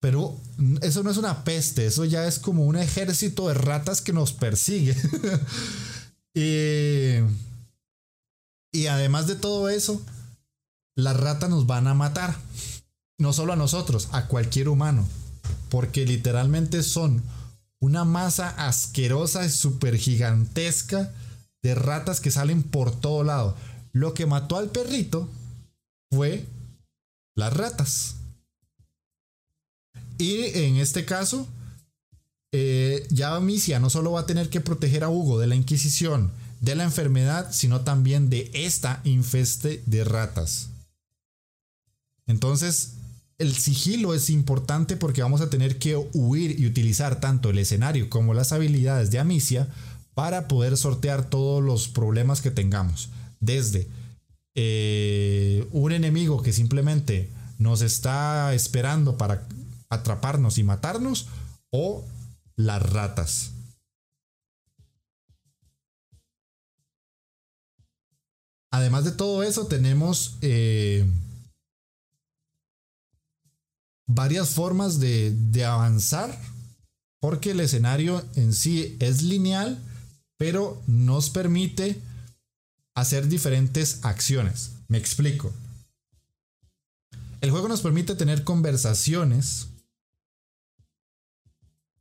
[0.02, 0.36] Pero
[0.82, 4.34] eso no es una peste, eso ya es como un ejército de ratas que nos
[4.34, 4.93] persigue.
[6.34, 7.24] y,
[8.78, 10.02] y además de todo eso,
[10.98, 12.36] las ratas nos van a matar.
[13.17, 15.08] No solo a nosotros, a cualquier humano.
[15.69, 17.24] Porque literalmente son
[17.80, 21.13] una masa asquerosa y súper gigantesca
[21.63, 23.56] de ratas que salen por todo lado.
[23.93, 25.30] Lo que mató al perrito
[26.12, 26.45] fue
[27.36, 28.15] las ratas.
[30.17, 31.48] Y en este caso,
[32.52, 36.32] eh, ya Amicia no solo va a tener que proteger a Hugo de la Inquisición,
[36.60, 40.69] de la enfermedad, sino también de esta infeste de ratas.
[42.28, 42.95] Entonces,
[43.38, 48.10] el sigilo es importante porque vamos a tener que huir y utilizar tanto el escenario
[48.10, 49.67] como las habilidades de Amicia
[50.13, 53.10] para poder sortear todos los problemas que tengamos.
[53.39, 53.88] Desde
[54.56, 59.48] eh, un enemigo que simplemente nos está esperando para
[59.90, 61.28] atraparnos y matarnos
[61.72, 62.06] o
[62.56, 63.52] las ratas.
[68.72, 71.06] Además de todo eso, tenemos eh,
[74.08, 76.40] varias formas de, de avanzar,
[77.20, 79.84] porque el escenario en sí es lineal,
[80.38, 82.00] pero nos permite
[83.00, 84.72] hacer diferentes acciones.
[84.88, 85.52] Me explico.
[87.42, 89.68] El juego nos permite tener conversaciones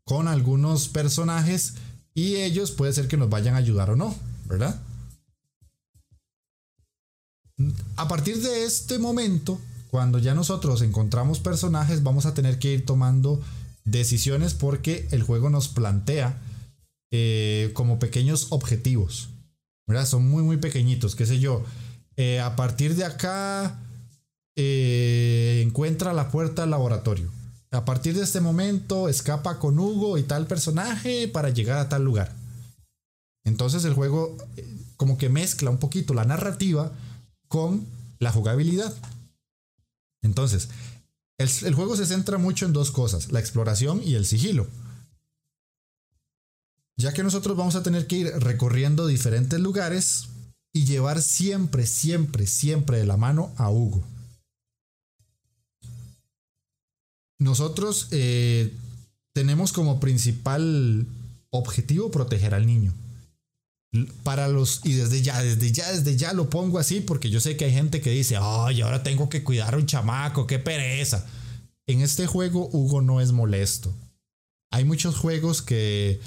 [0.04, 1.74] con algunos personajes
[2.14, 4.14] y ellos puede ser que nos vayan a ayudar o no,
[4.46, 4.80] ¿verdad?
[7.96, 12.86] A partir de este momento, cuando ya nosotros encontramos personajes, vamos a tener que ir
[12.86, 13.40] tomando
[13.84, 16.40] decisiones porque el juego nos plantea
[17.10, 19.30] eh, como pequeños objetivos.
[20.06, 21.64] Son muy, muy pequeñitos, qué sé yo.
[22.16, 23.78] Eh, a partir de acá,
[24.56, 27.30] eh, encuentra la puerta al laboratorio.
[27.70, 32.04] A partir de este momento, escapa con Hugo y tal personaje para llegar a tal
[32.04, 32.32] lugar.
[33.44, 34.36] Entonces el juego
[34.96, 36.92] como que mezcla un poquito la narrativa
[37.46, 37.86] con
[38.18, 38.94] la jugabilidad.
[40.22, 40.68] Entonces,
[41.38, 44.66] el, juego se centra mucho en dos cosas, la exploración y el sigilo.
[46.98, 50.28] Ya que nosotros vamos a tener que ir recorriendo diferentes lugares
[50.72, 54.02] y llevar siempre, siempre, siempre de la mano a Hugo.
[57.38, 58.74] Nosotros eh,
[59.32, 61.06] tenemos como principal
[61.50, 62.92] objetivo proteger al niño
[64.22, 67.56] para los y desde ya, desde ya, desde ya lo pongo así porque yo sé
[67.56, 71.24] que hay gente que dice, ay, ahora tengo que cuidar a un chamaco, qué pereza.
[71.86, 73.94] En este juego Hugo no es molesto.
[74.70, 76.20] Hay muchos juegos que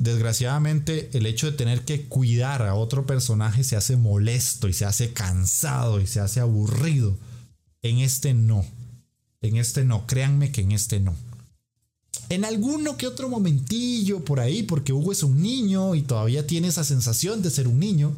[0.00, 4.84] desgraciadamente el hecho de tener que cuidar a otro personaje se hace molesto y se
[4.84, 7.16] hace cansado y se hace aburrido.
[7.82, 8.64] En este no.
[9.40, 11.14] En este no, créanme que en este no
[12.30, 16.68] en alguno que otro momentillo por ahí, porque Hugo es un niño y todavía tiene
[16.68, 18.16] esa sensación de ser un niño,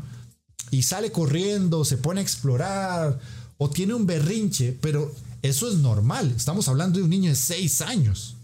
[0.71, 3.19] y sale corriendo, se pone a explorar,
[3.57, 6.33] o tiene un berrinche, pero eso es normal.
[6.37, 8.37] Estamos hablando de un niño de 6 años.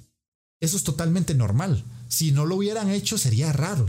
[0.58, 1.84] Eso es totalmente normal.
[2.08, 3.86] Si no lo hubieran hecho sería raro,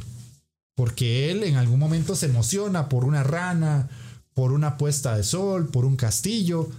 [0.76, 3.90] porque él en algún momento se emociona por una rana,
[4.34, 6.70] por una puesta de sol, por un castillo,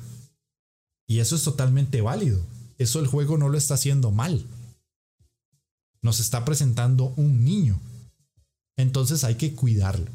[1.07, 2.41] y eso es totalmente válido.
[2.79, 4.47] Eso el juego no lo está haciendo mal
[6.03, 7.79] nos está presentando un niño.
[8.77, 10.07] Entonces hay que cuidarlo.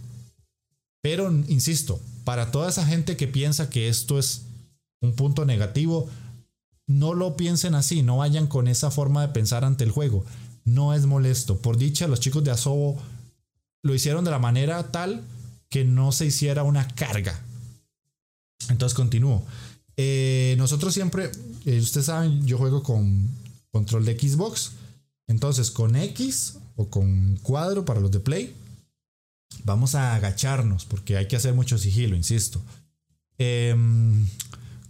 [1.01, 4.45] Pero, insisto, para toda esa gente que piensa que esto es
[5.01, 6.09] un punto negativo,
[6.87, 10.25] no lo piensen así, no vayan con esa forma de pensar ante el juego.
[10.65, 11.59] No es molesto.
[11.59, 13.01] Por dicha, los chicos de Asobo
[13.83, 15.23] lo hicieron de la manera tal
[15.69, 17.39] que no se hiciera una carga.
[18.69, 19.45] Entonces continúo.
[19.97, 21.31] Eh, nosotros siempre,
[21.65, 23.29] eh, ustedes saben, yo juego con
[23.71, 24.71] control de Xbox.
[25.27, 28.55] Entonces, con X o con cuadro para los de Play,
[29.63, 32.61] vamos a agacharnos porque hay que hacer mucho sigilo, insisto.
[33.37, 34.27] Em,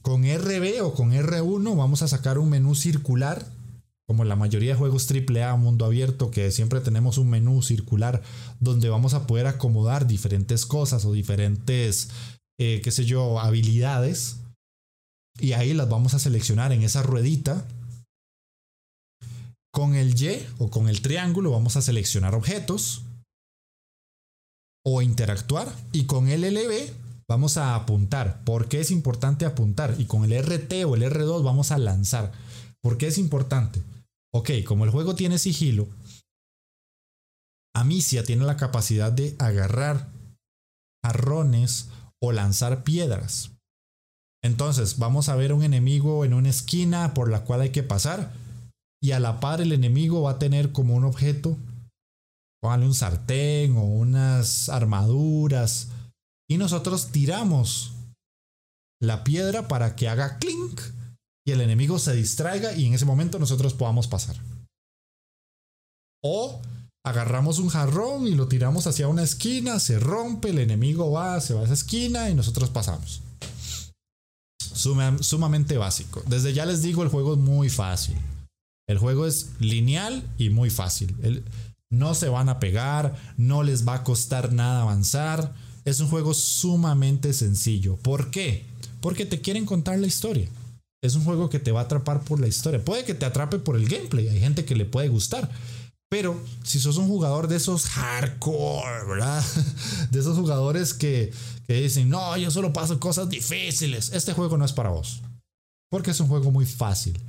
[0.02, 3.46] con RB o con R1 vamos a sacar un menú circular
[4.08, 8.22] como la mayoría de juegos AAA mundo abierto, que siempre tenemos un menú circular
[8.60, 12.10] donde vamos a poder acomodar diferentes cosas o diferentes,
[12.60, 14.38] eh, qué sé yo, habilidades.
[15.40, 17.68] Y ahí las vamos a seleccionar en esa ruedita.
[19.74, 23.02] Con el Y o con el triángulo vamos a seleccionar objetos
[24.86, 25.68] o interactuar.
[25.92, 26.94] Y con el LB
[27.28, 28.44] vamos a apuntar.
[28.46, 29.96] ¿Por qué es importante apuntar?
[29.98, 32.32] Y con el RT o el R2 vamos a lanzar.
[32.82, 33.82] ¿Por qué es importante?
[34.38, 35.88] Ok, como el juego tiene sigilo,
[37.74, 40.12] Amicia tiene la capacidad de agarrar
[41.06, 41.88] jarrones
[42.22, 43.52] o lanzar piedras.
[44.44, 48.34] Entonces, vamos a ver un enemigo en una esquina por la cual hay que pasar.
[49.02, 51.58] Y a la par el enemigo va a tener como un objeto,
[52.62, 55.92] póngale un sartén o unas armaduras.
[56.50, 57.94] Y nosotros tiramos
[59.02, 60.82] la piedra para que haga clink
[61.46, 64.36] y el enemigo se distraiga y en ese momento nosotros podamos pasar.
[66.24, 66.60] O
[67.06, 71.54] agarramos un jarrón y lo tiramos hacia una esquina, se rompe, el enemigo va, se
[71.54, 73.22] va a esa esquina y nosotros pasamos.
[75.22, 76.24] sumamente básico.
[76.26, 78.18] Desde ya les digo, el juego es muy fácil.
[78.88, 81.44] El juego es lineal y muy fácil.
[81.92, 85.54] no se van a pegar, no les va a costar nada avanzar.
[85.86, 87.98] Es un juego sumamente sencillo.
[87.98, 88.66] ¿Por qué?
[89.00, 90.50] Porque te quieren contar la historia
[91.06, 92.84] es un juego que te va a atrapar por la historia.
[92.84, 95.50] Puede que te atrape por el gameplay, hay gente que le puede gustar.
[96.10, 99.44] Pero si sos un jugador de esos hardcore, ¿verdad?
[100.12, 101.34] De esos jugadores que,
[101.68, 104.12] que dicen, no, yo solo paso cosas difíciles.
[104.14, 105.22] Este juego no es para vos.
[105.90, 107.20] Porque es un juego muy fácil.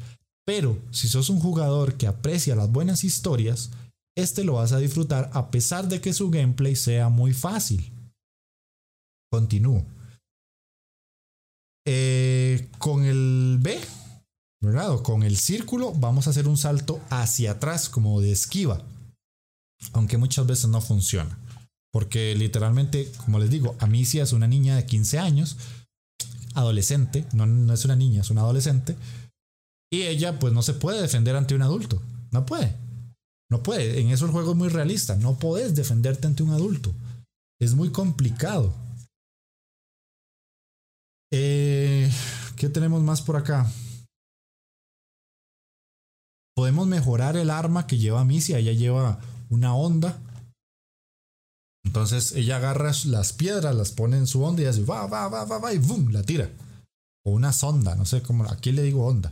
[0.47, 3.71] Pero si sos un jugador que aprecia las buenas historias,
[4.17, 7.93] este lo vas a disfrutar a pesar de que su gameplay sea muy fácil.
[9.33, 9.85] Continúo.
[11.89, 13.81] Eh, con el B,
[14.61, 15.01] ¿verdad?
[15.03, 18.83] Con el círculo vamos a hacer un salto hacia atrás como de esquiva.
[19.93, 21.39] Aunque muchas veces no funciona.
[21.93, 25.57] Porque literalmente, como les digo, Amicia es una niña de 15 años,
[26.55, 28.97] adolescente, no, no es una niña, es una adolescente.
[29.91, 32.03] Y ella pues no se puede defender ante un adulto.
[32.33, 32.75] No puede.
[33.49, 34.01] No puede.
[34.01, 35.17] En eso el juego es muy realista.
[35.17, 36.93] No puedes defenderte ante un adulto.
[37.61, 38.75] Es muy complicado.
[41.33, 42.11] Eh,
[42.57, 43.67] ¿Qué tenemos más por acá?
[46.55, 48.59] Podemos mejorar el arma que lleva Misia.
[48.59, 49.21] Ella lleva
[49.51, 50.19] una onda.
[51.85, 55.45] Entonces ella agarra las piedras, las pone en su onda y hace va, va, va,
[55.45, 56.51] va, va y boom, la tira.
[57.25, 59.31] O una sonda, no sé cómo, aquí le digo onda.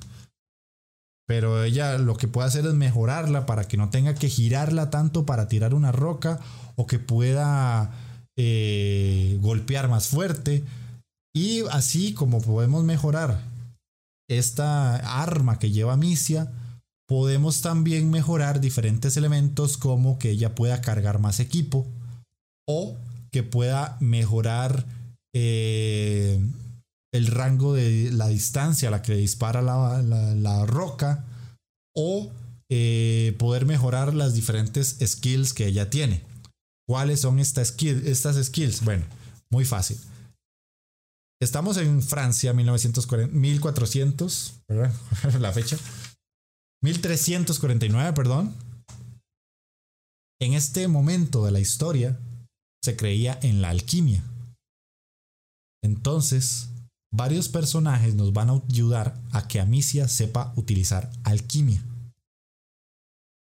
[1.27, 5.25] Pero ella lo que puede hacer es mejorarla para que no tenga que girarla tanto
[5.25, 6.41] para tirar una roca
[6.77, 7.93] o que pueda
[8.37, 10.65] eh, golpear más fuerte
[11.35, 13.41] y así como podemos mejorar
[14.31, 16.53] esta arma que lleva Misia,
[17.07, 21.87] podemos también mejorar diferentes elementos como que ella pueda cargar más equipo
[22.67, 22.97] o
[23.31, 24.87] que pueda mejorar
[25.35, 26.41] eh,
[27.13, 31.25] el rango de la distancia a la que dispara la, roca
[31.95, 32.31] o
[32.71, 36.23] eh, poder mejorar las diferentes skills que ella tiene.
[36.89, 38.85] ¿Cuáles son estas, estas skills?
[38.85, 39.05] Bueno,
[39.51, 39.99] muy fácil.
[41.45, 44.95] Estamos en Francia, 1940, 1400, ¿verdad?
[45.41, 45.77] la fecha.
[46.83, 48.55] 1349, perdón.
[50.41, 52.19] En este momento de la historia
[52.83, 54.25] se creía en la alquimia.
[55.83, 56.71] Entonces,
[57.13, 61.85] varios personajes nos van a ayudar a que Amicia sepa utilizar alquimia.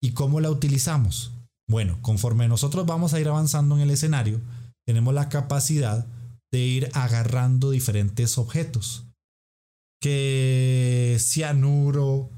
[0.01, 1.32] ¿Y cómo la utilizamos?
[1.70, 4.41] Bueno, conforme nosotros vamos a ir avanzando en el escenario,
[4.86, 6.06] tenemos la capacidad
[6.54, 9.08] de ir agarrando diferentes objetos.
[9.99, 12.30] Que cianuro,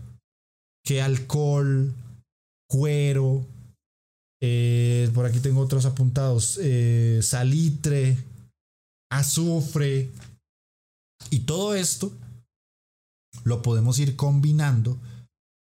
[0.85, 1.93] que alcohol,
[2.69, 3.45] cuero,
[4.41, 8.17] eh, por aquí tengo otros apuntados, eh, salitre,
[9.11, 10.11] azufre,
[11.29, 12.13] y todo esto
[13.43, 14.97] lo podemos ir combinando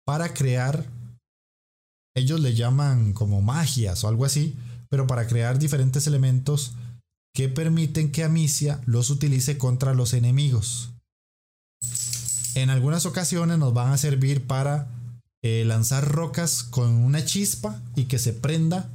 [0.06, 0.86] para crear,
[2.16, 4.56] ellos le llaman como magias o algo así,
[4.90, 6.76] pero para crear diferentes elementos
[7.36, 10.92] que permiten que Amicia los utilice contra los enemigos.
[12.56, 14.88] En algunas ocasiones nos van a servir para
[15.44, 18.90] eh, lanzar rocas con una chispa y que se prenda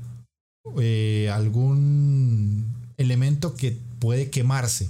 [0.81, 2.65] eh, algún
[2.97, 4.89] elemento que puede quemarse.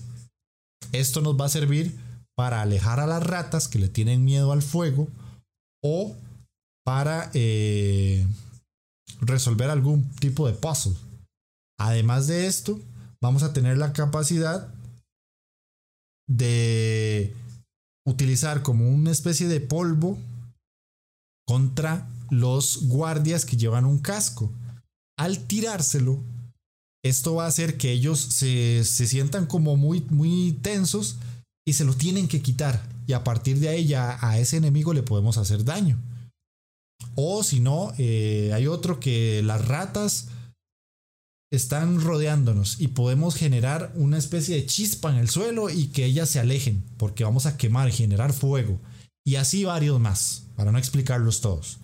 [0.93, 1.99] Esto nos va a servir
[2.37, 5.09] para alejar a las ratas que le tienen miedo al fuego
[5.83, 6.15] o
[6.85, 8.25] para eh,
[9.21, 10.95] resolver algún tipo de puzzle.
[11.81, 12.79] Además de esto,
[13.23, 14.73] vamos a tener la capacidad
[16.29, 17.35] de
[18.07, 20.19] utilizar como una especie de polvo
[21.47, 24.53] contra los guardias que llevan un casco.
[25.19, 26.19] Al tirárselo,
[27.05, 31.17] esto va a hacer que ellos se, sientan como muy, muy tensos
[31.67, 32.83] y se lo tienen que quitar.
[33.07, 36.01] Y a partir de ahí ya a ese enemigo le podemos hacer daño.
[37.17, 40.29] O si no, eh, hay otro que las ratas
[41.51, 46.31] están rodeándonos y podemos generar una especie de chispa en el suelo y que ellas
[46.31, 48.79] se alejen porque vamos a quemar y generar fuego.
[49.25, 51.79] Y así varios más, para no explicarlos todos.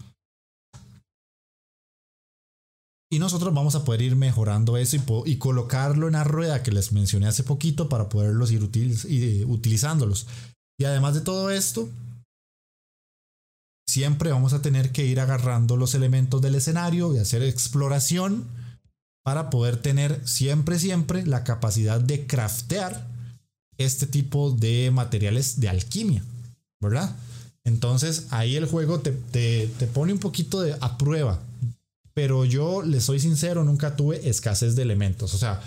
[3.11, 4.97] Y nosotros vamos a poder ir mejorando eso
[5.27, 8.63] y, colocarlo en la rueda que les mencioné hace poquito para poderlos ir
[9.47, 10.27] utilizándolos.
[10.79, 11.89] Y además de todo esto,
[13.89, 18.49] siempre vamos a tener que ir agarrando los elementos del escenario y hacer exploración
[19.27, 23.09] para poder tener siempre, siempre la capacidad de craftear
[23.77, 26.23] este tipo de materiales de alquimia,
[26.81, 27.11] ¿verdad?
[27.65, 31.41] Entonces ahí el juego te, te, pone un poquito de, a prueba,
[32.15, 35.61] pero yo le soy sincero, nunca tuve escasez de elementos, o sea,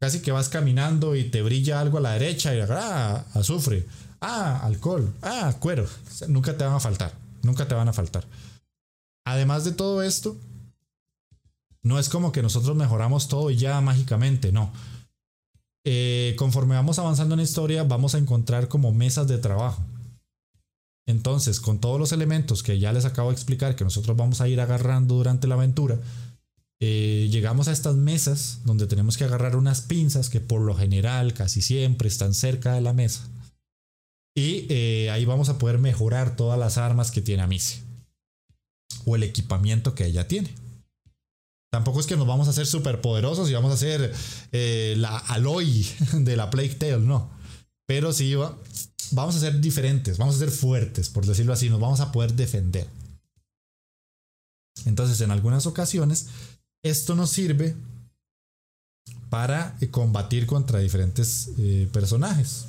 [0.00, 3.86] casi que vas caminando y te brilla algo a la derecha y ah, azufre,
[4.22, 5.86] ah, alcohol, ah, cuero,
[6.26, 7.12] nunca te van a faltar,
[7.44, 8.26] nunca te van a faltar.
[9.24, 10.36] Además de todo esto,
[11.84, 14.72] no es como que nosotros mejoramos todo y ya mágicamente, no.
[15.86, 19.84] Eh, conforme vamos avanzando en la historia, vamos a encontrar como mesas de trabajo.
[21.06, 24.48] Entonces, con todos los elementos que ya les acabo de explicar, que nosotros vamos a
[24.48, 26.00] ir agarrando durante la aventura,
[26.80, 31.34] eh, llegamos a estas mesas donde tenemos que agarrar unas pinzas que por lo general
[31.34, 33.28] casi siempre están cerca de la mesa.
[34.34, 37.82] Y eh, ahí vamos a poder mejorar todas las armas que tiene Amicia.
[39.04, 40.63] O el equipamiento que ella tiene.
[41.74, 44.14] Tampoco es que nos vamos a hacer súper poderosos y vamos a hacer
[44.52, 47.28] eh, la Aloy de la Plague Tale, no.
[47.84, 48.32] Pero sí,
[49.10, 52.34] vamos a ser diferentes, vamos a ser fuertes, por decirlo así, nos vamos a poder
[52.34, 52.86] defender.
[54.84, 56.28] Entonces, en algunas ocasiones,
[56.84, 57.74] esto nos sirve
[59.28, 62.66] para eh, combatir contra diferentes eh, personajes.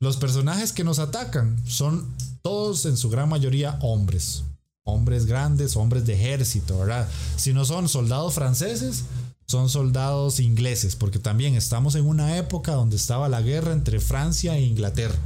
[0.00, 4.42] Los personajes que nos atacan son todos en su gran mayoría hombres
[4.86, 7.08] hombres grandes, hombres de ejército, ¿verdad?
[7.36, 9.02] Si no son soldados franceses,
[9.46, 14.56] son soldados ingleses, porque también estamos en una época donde estaba la guerra entre Francia
[14.56, 15.18] e Inglaterra.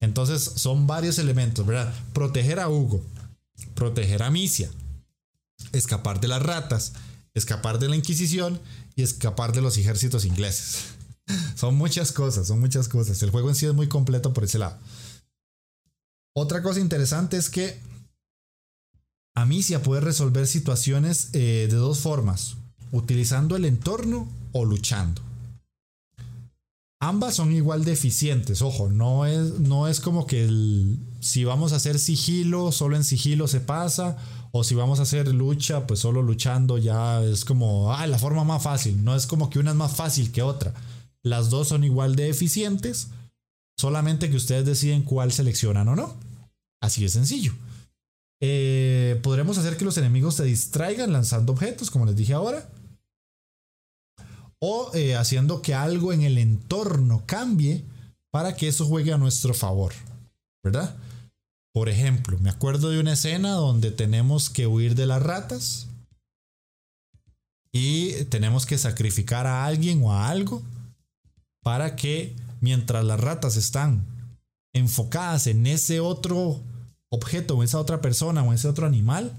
[0.00, 1.92] Entonces son varios elementos, ¿verdad?
[2.14, 3.02] Proteger a Hugo,
[3.74, 4.70] proteger a Misia,
[5.72, 6.94] escapar de las ratas,
[7.34, 8.58] escapar de la Inquisición
[8.96, 10.84] y escapar de los ejércitos ingleses.
[11.56, 13.22] son muchas cosas, son muchas cosas.
[13.22, 14.78] El juego en sí es muy completo por ese lado.
[16.34, 17.80] Otra cosa interesante es que
[19.42, 22.56] Amicia puede resolver situaciones eh, de dos formas,
[22.92, 25.22] utilizando el entorno o luchando.
[27.00, 31.76] Ambas son igual de eficientes, ojo, no es, no es como que si vamos a
[31.76, 34.16] hacer sigilo, solo en sigilo se pasa,
[34.50, 38.42] o si vamos a hacer lucha, pues solo luchando ya es como, ah, la forma
[38.42, 40.74] más fácil, no es como que una es más fácil que otra.
[41.22, 43.10] Las dos son igual de eficientes,
[43.78, 46.16] solamente que ustedes deciden cuál seleccionan o no.
[46.80, 47.54] Así de sencillo.
[48.40, 52.68] Eh, podremos hacer que los enemigos se distraigan lanzando objetos, como les dije ahora.
[54.60, 57.84] O eh, haciendo que algo en el entorno cambie
[58.30, 59.92] para que eso juegue a nuestro favor.
[60.64, 60.96] ¿Verdad?
[61.72, 65.86] Por ejemplo, me acuerdo de una escena donde tenemos que huir de las ratas.
[67.72, 70.62] Y tenemos que sacrificar a alguien o a algo
[71.62, 74.04] para que mientras las ratas están
[74.72, 76.60] enfocadas en ese otro
[77.10, 79.32] objeto o esa otra persona o ese otro animal,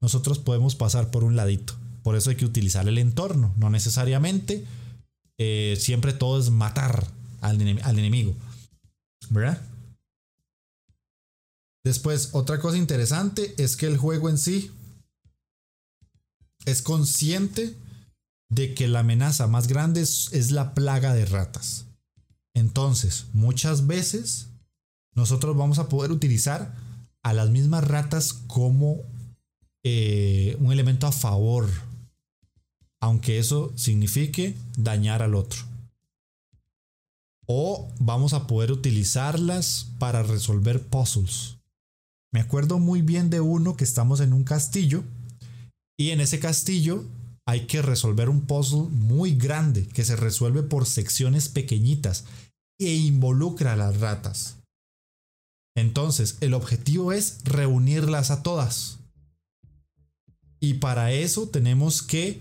[0.00, 1.74] nosotros podemos pasar por un ladito.
[2.02, 4.64] Por eso hay que utilizar el entorno, no necesariamente
[5.38, 7.06] eh, siempre todo es matar
[7.40, 8.34] al, al enemigo.
[9.30, 9.60] ¿Verdad?
[11.84, 14.70] Después, otra cosa interesante es que el juego en sí
[16.64, 17.76] es consciente
[18.48, 21.86] de que la amenaza más grande es, la plaga de ratas.
[22.54, 24.48] Entonces, muchas veces
[25.14, 26.74] nosotros vamos a poder utilizar
[27.24, 29.00] a las mismas ratas como
[29.82, 31.68] eh, un elemento a favor,
[33.00, 35.60] aunque eso signifique dañar al otro.
[37.46, 41.56] O vamos a poder utilizarlas para resolver puzzles.
[42.32, 45.02] Me acuerdo muy bien de uno que estamos en un castillo
[45.98, 47.04] y en ese castillo
[47.46, 52.24] hay que resolver un puzzle muy grande que se resuelve por secciones pequeñitas
[52.78, 54.56] e involucra a las ratas.
[55.74, 58.98] Entonces, el objetivo es reunirlas a todas.
[60.60, 62.40] Y para eso tenemos que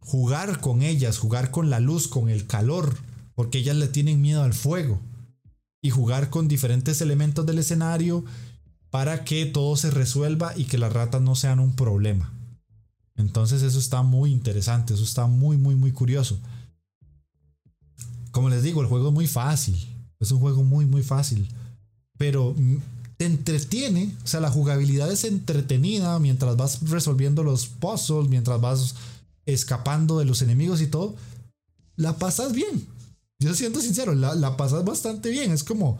[0.00, 2.96] jugar con ellas, jugar con la luz, con el calor,
[3.34, 5.00] porque ellas le tienen miedo al fuego.
[5.82, 8.24] Y jugar con diferentes elementos del escenario
[8.90, 12.32] para que todo se resuelva y que las ratas no sean un problema.
[13.16, 16.38] Entonces eso está muy interesante, eso está muy, muy, muy curioso.
[18.30, 19.76] Como les digo, el juego es muy fácil.
[20.18, 21.48] Es un juego muy, muy fácil.
[22.18, 22.54] Pero
[23.16, 28.94] te entretiene, o sea, la jugabilidad es entretenida mientras vas resolviendo los puzzles, mientras vas
[29.46, 31.14] escapando de los enemigos y todo.
[31.96, 32.86] La pasas bien.
[33.38, 35.50] Yo siento sincero, la, la pasas bastante bien.
[35.52, 35.98] Es como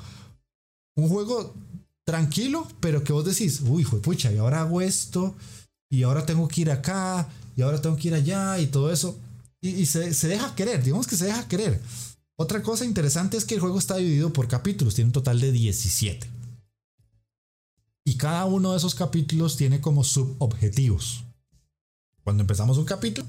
[0.97, 1.55] un juego
[2.07, 5.35] tranquilo, pero que vos decís, uy, fue pucha, y ahora hago esto,
[5.91, 9.19] y ahora tengo que ir acá, y ahora tengo que ir allá, y todo eso.
[9.61, 11.81] Y, se, se, deja querer, digamos que se deja querer.
[12.39, 15.53] Otra cosa interesante es que el juego está dividido por capítulos, tiene un total de
[15.53, 16.29] 17.
[18.05, 21.25] Y cada uno de esos capítulos tiene como subobjetivos.
[22.23, 23.27] Cuando empezamos un capítulo,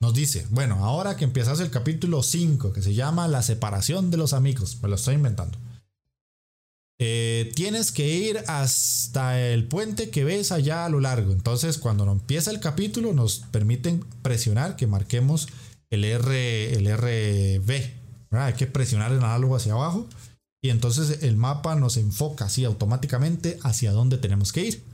[0.00, 4.16] nos dice, bueno, ahora que empiezas el capítulo 5, que se llama La separación de
[4.16, 5.58] los amigos, me lo estoy inventando.
[7.00, 11.32] Eh, tienes que ir hasta el puente que ves allá a lo largo.
[11.32, 15.48] Entonces, cuando empieza el capítulo, nos permiten presionar que marquemos
[15.90, 17.97] el R, el RB.
[18.30, 20.06] Hay que presionar el análogo hacia abajo
[20.62, 24.84] y entonces el mapa nos enfoca así automáticamente hacia dónde tenemos que ir.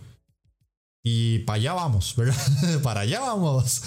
[1.02, 2.80] Y para allá vamos, ¿verdad?
[2.82, 3.82] para allá vamos.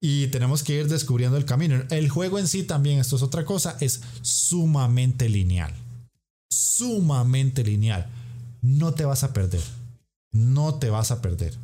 [0.00, 1.82] y tenemos que ir descubriendo el camino.
[1.90, 5.74] El juego en sí también, esto es otra cosa, es sumamente lineal
[6.78, 8.06] sumamente lineal.
[8.62, 9.62] No te vas a perder.
[10.32, 11.54] No te vas a perder.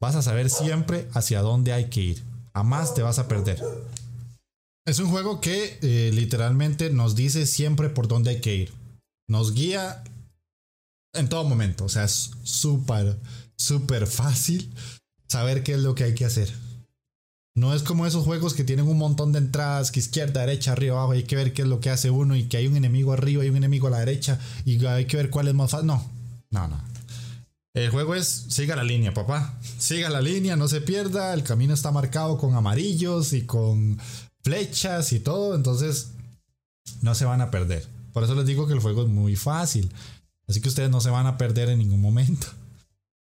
[0.00, 2.22] Vas a saber siempre hacia dónde hay que ir.
[2.54, 3.62] Jamás te vas a perder.
[4.86, 8.72] Es un juego que eh, literalmente nos dice siempre por dónde hay que ir.
[9.28, 10.04] Nos guía
[11.12, 11.84] en todo momento.
[11.84, 13.18] O sea, es súper,
[13.56, 14.72] súper fácil
[15.28, 16.52] saber qué es lo que hay que hacer.
[17.56, 20.96] No es como esos juegos que tienen un montón de entradas, que izquierda, derecha, arriba,
[20.96, 23.12] abajo, hay que ver qué es lo que hace uno y que hay un enemigo
[23.12, 25.88] arriba y un enemigo a la derecha y hay que ver cuál es más fácil.
[25.88, 26.08] No,
[26.50, 26.80] no, no.
[27.74, 29.58] El juego es siga la línea, papá.
[29.78, 31.34] Siga la línea, no se pierda.
[31.34, 33.98] El camino está marcado con amarillos y con
[34.46, 36.12] flechas y todo, entonces
[37.02, 37.84] no se van a perder.
[38.12, 39.90] Por eso les digo que el juego es muy fácil.
[40.46, 42.46] Así que ustedes no se van a perder en ningún momento.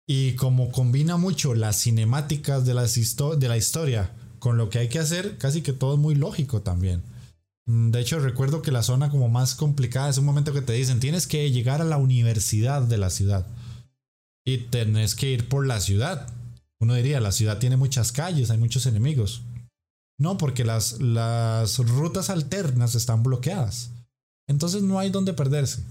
[0.08, 5.38] Y como combina mucho las cinemáticas de, la historia con lo que hay que hacer,
[5.38, 7.04] casi que todo es muy lógico también.
[7.66, 10.72] Mm, de hecho, recuerdo que la zona como más complicada es un momento que te
[10.72, 13.46] dicen, tienes que llegar a la universidad de la ciudad.
[14.46, 16.30] Y tenés que ir por la ciudad.
[16.80, 19.42] Uno diría, la ciudad tiene muchas calles, hay muchos enemigos.
[20.22, 23.90] No, porque las, las rutas alternas están bloqueadas.
[24.48, 25.84] Entonces no hay donde perderse.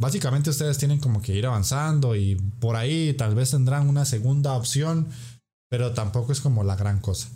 [0.00, 4.52] Básicamente ustedes tienen como que ir avanzando y por ahí tal vez tendrán una segunda
[4.52, 5.08] opción,
[5.68, 7.28] pero tampoco es como la gran cosa.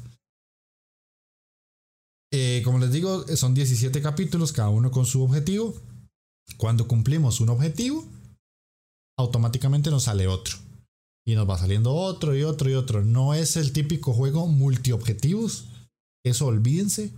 [2.33, 5.75] Eh, como les digo, son 17 capítulos, cada uno con su objetivo.
[6.57, 8.07] Cuando cumplimos un objetivo,
[9.19, 10.59] automáticamente nos sale otro.
[11.27, 13.05] Y nos va saliendo otro y otro y otro.
[13.05, 15.70] No es el típico juego multiobjetivos.
[16.25, 17.11] Eso olvídense.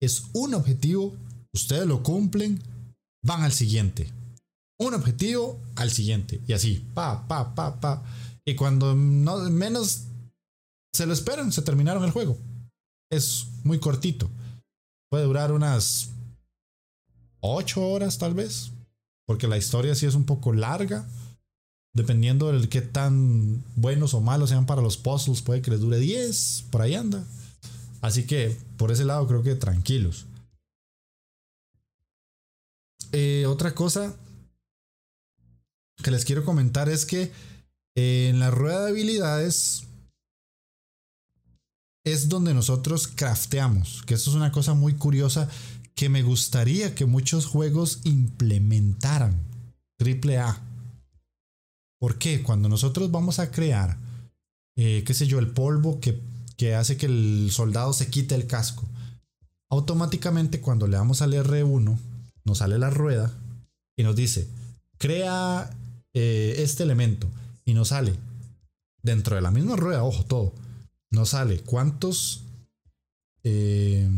[0.00, 1.16] Es un objetivo,
[1.54, 2.62] ustedes lo cumplen,
[3.24, 4.12] van al siguiente
[4.78, 6.40] un objetivo al siguiente.
[6.46, 8.02] Y así, pa, pa, pa, pa.
[8.46, 10.04] Y cuando no, menos
[10.94, 12.38] se lo esperan, se terminaron el juego.
[13.10, 14.30] Es muy cortito.
[15.10, 16.10] Puede durar unas
[17.40, 18.70] 8 horas tal vez.
[19.26, 21.06] Porque la historia sí es un poco larga.
[21.94, 25.98] Dependiendo del qué tan buenos o malos sean para los puzzles, puede que les dure
[25.98, 26.66] 10.
[26.70, 27.24] Por ahí anda.
[28.00, 30.26] Así que por ese lado creo que tranquilos.
[33.12, 34.16] Eh, otra cosa
[36.02, 37.32] que les quiero comentar es que
[37.96, 39.84] eh, en la rueda de habilidades
[42.04, 45.48] es donde nosotros crafteamos, que eso es una cosa muy curiosa
[45.94, 49.36] que me gustaría que muchos juegos implementaran.
[49.98, 50.62] Triple A.
[51.98, 52.42] ¿Por qué?
[52.42, 53.98] Cuando nosotros vamos a crear,
[54.76, 56.20] eh, qué sé yo, el polvo que,
[56.58, 58.84] que hace que el soldado se quite el casco,
[59.70, 61.96] automáticamente cuando le damos al R1,
[62.44, 63.32] nos sale la rueda
[63.96, 64.48] y nos dice,
[64.98, 65.70] crea
[66.12, 67.28] eh, este elemento
[67.64, 68.14] y nos sale
[69.02, 70.52] dentro de la misma rueda, ojo, todo,
[71.12, 72.42] nos sale cuántos,
[73.44, 74.10] eh,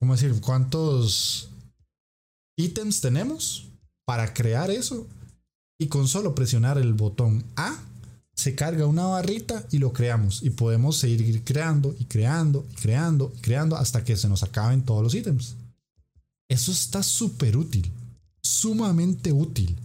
[0.00, 0.34] ¿cómo decir?
[0.40, 1.50] ¿Cuántos
[2.58, 3.68] ítems tenemos
[4.04, 5.06] para crear eso?
[5.78, 7.80] Y con solo presionar el botón A,
[8.34, 10.42] se carga una barrita y lo creamos.
[10.42, 14.82] Y podemos seguir creando y creando y creando y creando hasta que se nos acaben
[14.82, 15.56] todos los ítems.
[16.48, 17.90] Eso está súper útil,
[18.42, 19.76] sumamente útil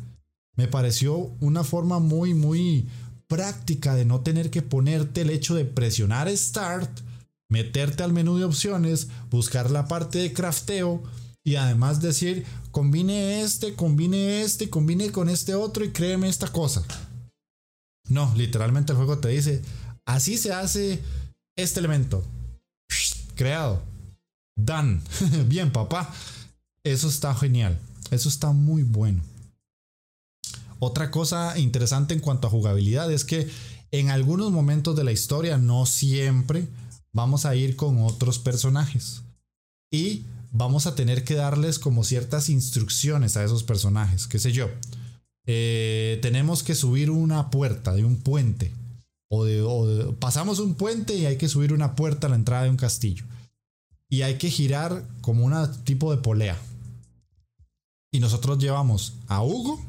[0.60, 2.86] me pareció una forma muy, muy
[3.28, 7.00] práctica de no tener que ponerte el hecho de presionar Start,
[7.48, 11.02] meterte al menú de opciones, buscar la parte de crafteo
[11.46, 16.84] y además decir, combine este, combine este, combine con este otro y créeme esta cosa.
[18.10, 19.62] No, literalmente el juego te dice,
[20.06, 21.02] así se hace
[21.56, 22.24] este elemento.
[23.36, 23.82] Creado.
[24.56, 25.02] Done.
[25.48, 26.14] Bien, papá.
[26.84, 27.80] Eso está genial.
[28.12, 29.22] Eso está muy bueno.
[30.80, 33.50] Otra cosa interesante en cuanto a jugabilidad es que
[33.92, 36.68] en algunos momentos de la historia, no siempre,
[37.12, 39.22] vamos a ir con otros personajes.
[39.92, 44.28] Y vamos a tener que darles como ciertas instrucciones a esos personajes.
[44.28, 44.70] ¿Qué sé yo?
[45.52, 48.72] Eh, tenemos que subir una puerta de un puente.
[49.32, 52.78] O, pasamos un puente y hay que subir una puerta a la entrada de un
[52.78, 53.26] castillo.
[54.12, 56.56] Y hay que girar como un tipo de polea.
[58.12, 59.84] Y nosotros llevamos a Hugo,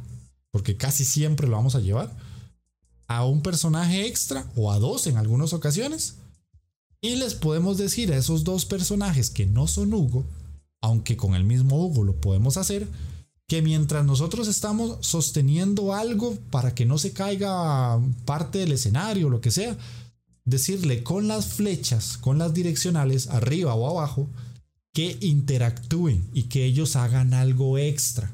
[0.50, 2.10] porque casi siempre lo vamos a llevar,
[3.06, 6.14] a un personaje extra o a dos en algunas ocasiones.
[7.02, 10.24] Y les podemos decir a esos dos personajes que no son Hugo,
[10.80, 12.88] aunque con el mismo Hugo lo podemos hacer,
[13.50, 19.30] que mientras nosotros estamos sosteniendo algo para que no se caiga parte del escenario o
[19.30, 19.76] lo que sea,
[20.44, 24.28] decirle con las flechas, con las direccionales, arriba o abajo,
[24.94, 28.30] que interactúen y que ellos hagan algo extra.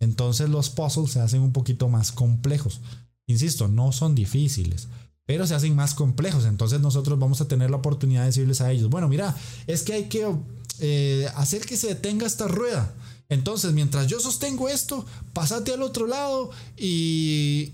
[0.00, 2.80] Entonces los puzzles se hacen un poquito más complejos.
[3.28, 4.88] Insisto, no son difíciles,
[5.24, 6.46] pero se hacen más complejos.
[6.46, 9.36] Entonces nosotros vamos a tener la oportunidad de decirles a ellos, bueno, mira,
[9.68, 10.26] es que hay que
[10.80, 12.92] eh, hacer que se detenga esta rueda.
[13.28, 17.72] Entonces, mientras yo sostengo esto, pasate al otro lado y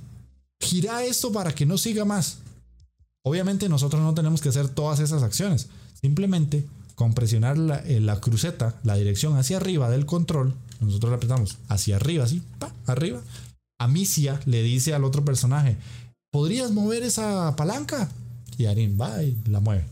[0.61, 2.39] gira esto para que no siga más.
[3.25, 5.69] Obviamente nosotros no tenemos que hacer todas esas acciones.
[6.01, 11.59] Simplemente con presionar la, eh, cruceta, la dirección hacia arriba del control, nosotros la apretamos
[11.69, 13.21] hacia arriba, así, pa, arriba.
[13.79, 15.77] Amicia le dice al otro personaje,
[16.31, 18.09] ¿podrías mover esa palanca?
[18.59, 19.85] Y Arin va y la mueve.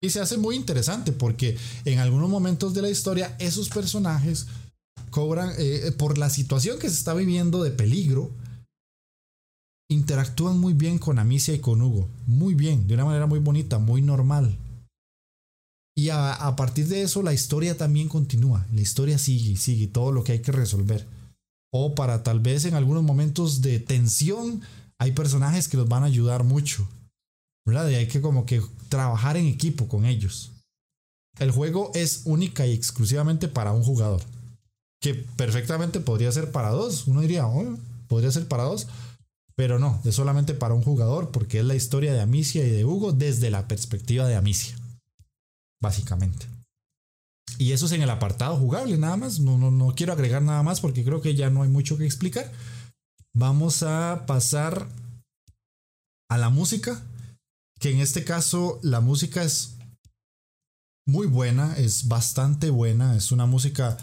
[0.00, 4.46] Y se hace muy interesante porque en algunos momentos de la historia esos personajes
[5.10, 8.30] cobran, eh, por la situación que se está viviendo de peligro,
[9.90, 12.08] interactúan muy bien con Amicia y con Hugo.
[12.26, 14.56] Muy bien, de una manera muy bonita, muy normal.
[15.96, 18.66] Y a, a partir de eso la historia también continúa.
[18.72, 21.06] La historia sigue, sigue todo lo que hay que resolver.
[21.72, 24.62] O para tal vez en algunos momentos de tensión
[25.00, 26.86] hay personajes que los van a ayudar mucho.
[27.68, 27.88] ¿Verdad?
[27.90, 30.52] Y hay que como que trabajar en equipo con ellos.
[31.38, 34.22] El juego es única y exclusivamente para un jugador.
[35.00, 37.06] Que perfectamente podría ser para dos.
[37.06, 38.88] Uno diría, oh, podría ser para dos.
[39.54, 42.84] Pero no, es solamente para un jugador porque es la historia de Amicia y de
[42.84, 44.76] Hugo desde la perspectiva de Amicia.
[45.80, 46.46] Básicamente.
[47.58, 49.40] Y eso es en el apartado jugable, nada más.
[49.40, 52.06] No, no, no quiero agregar nada más porque creo que ya no hay mucho que
[52.06, 52.50] explicar.
[53.34, 54.88] Vamos a pasar
[56.30, 57.02] a la música
[57.78, 59.76] que en este caso la música es
[61.06, 63.96] muy buena, es bastante buena, es una música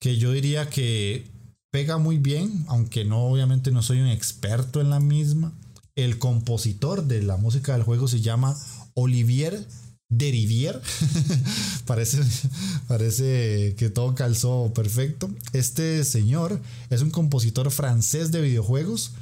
[0.00, 1.30] que yo diría que
[1.70, 5.52] pega muy bien, aunque no obviamente no soy un experto en la misma.
[5.94, 8.56] El compositor de la música del juego se llama
[8.94, 9.66] Olivier
[10.08, 10.80] Derivier.
[11.86, 12.22] parece,
[12.86, 15.30] parece que todo calzó perfecto.
[15.52, 16.60] Este señor
[16.90, 19.12] es un compositor francés de videojuegos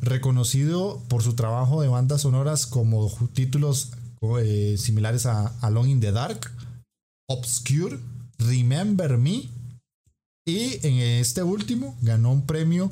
[0.00, 3.92] reconocido por su trabajo de bandas sonoras como títulos
[4.40, 6.50] eh, similares a Alone in the Dark,
[7.28, 7.98] Obscure,
[8.38, 9.48] Remember Me
[10.46, 12.90] y en este último ganó un premio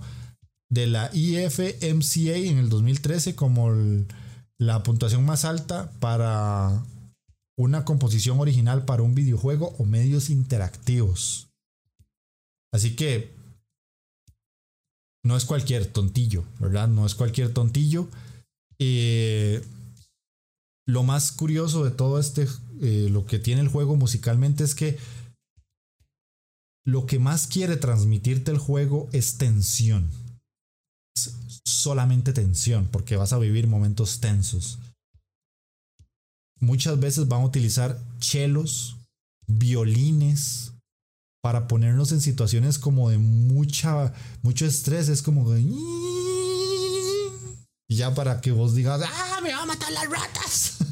[0.70, 3.70] de la IFMCA en el 2013 como
[4.58, 6.84] la puntuación más alta para
[7.56, 11.48] una composición original para un videojuego o medios interactivos.
[12.72, 13.37] Así que
[15.28, 16.88] no es cualquier tontillo, ¿verdad?
[16.88, 18.08] No es cualquier tontillo.
[18.78, 19.62] Eh,
[20.86, 22.48] lo más curioso de todo este,
[22.80, 24.98] eh, lo que tiene el juego musicalmente es que
[26.86, 30.10] lo que más quiere transmitirte el juego es tensión.
[31.66, 34.78] solamente tensión, porque vas a vivir momentos tensos.
[36.58, 38.96] Muchas veces van a utilizar chelos,
[39.46, 40.72] violines,
[41.42, 44.12] para ponernos en situaciones como de mucha,
[44.42, 45.08] mucho estrés.
[45.08, 45.64] Es como de...
[47.90, 50.76] Ya para que vos digas, ¡ah, me va a matar las ratas!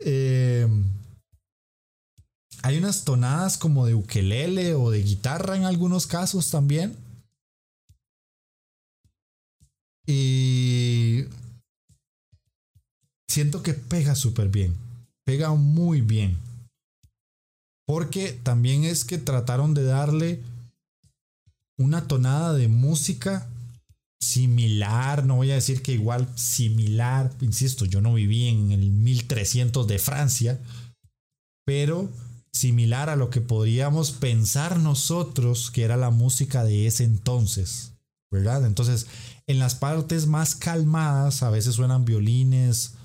[0.00, 0.84] Em,
[2.62, 6.96] hay unas tonadas como de ukelele o de guitarra en algunos casos también.
[10.06, 11.26] Y
[13.28, 14.74] siento que pega súper bien.
[15.24, 16.38] Pega muy bien.
[17.88, 20.42] Porque también es que trataron de darle
[21.78, 23.48] una tonada de música
[24.20, 29.86] similar, no voy a decir que igual, similar, insisto, yo no viví en el 1300
[29.86, 30.60] de Francia,
[31.64, 32.10] pero
[32.52, 37.92] similar a lo que podríamos pensar nosotros que era la música de ese entonces,
[38.30, 38.66] ¿verdad?
[38.66, 39.06] Entonces,
[39.46, 42.97] en las partes más calmadas a veces suenan violines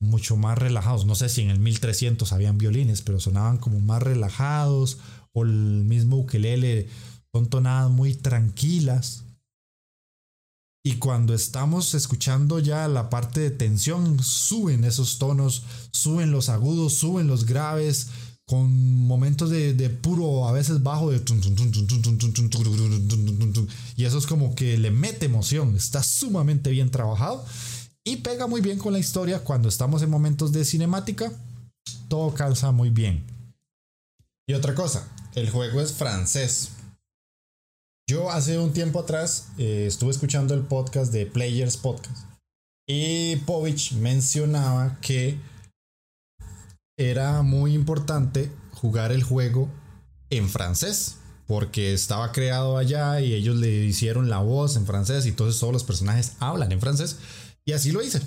[0.00, 1.06] mucho más relajados.
[1.06, 4.98] No sé si en el 1300 habían violines, pero sonaban como más relajados
[5.32, 6.88] o el mismo ukelele
[7.32, 9.24] son tonadas muy tranquilas.
[10.84, 16.94] Y cuando estamos escuchando ya la parte de tensión, suben esos tonos, suben los agudos,
[16.94, 18.08] suben los graves,
[18.48, 21.20] con momentos de, puro, a veces bajo de...
[23.94, 27.44] Y eso es como que le mete emoción, está sumamente bien trabajado
[28.08, 31.30] y pega muy bien con la historia cuando estamos en momentos de cinemática,
[32.08, 33.22] todo calza muy bien.
[34.48, 36.70] Y otra cosa, el juego es francés.
[38.08, 42.24] Yo hace un tiempo atrás eh, estuve escuchando el podcast de Players Podcast
[42.88, 45.38] y Povich mencionaba que
[46.98, 49.68] era muy importante jugar el juego
[50.30, 55.30] en francés porque estaba creado allá y ellos le hicieron la voz en francés y
[55.30, 57.18] entonces todos los personajes hablan en francés
[57.68, 58.20] y así lo hice.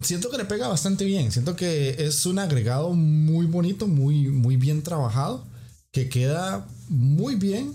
[0.00, 4.56] Siento que le pega bastante bien, siento que es un agregado muy bonito, muy, muy
[4.56, 5.46] bien trabajado,
[5.90, 7.72] que queda muy bien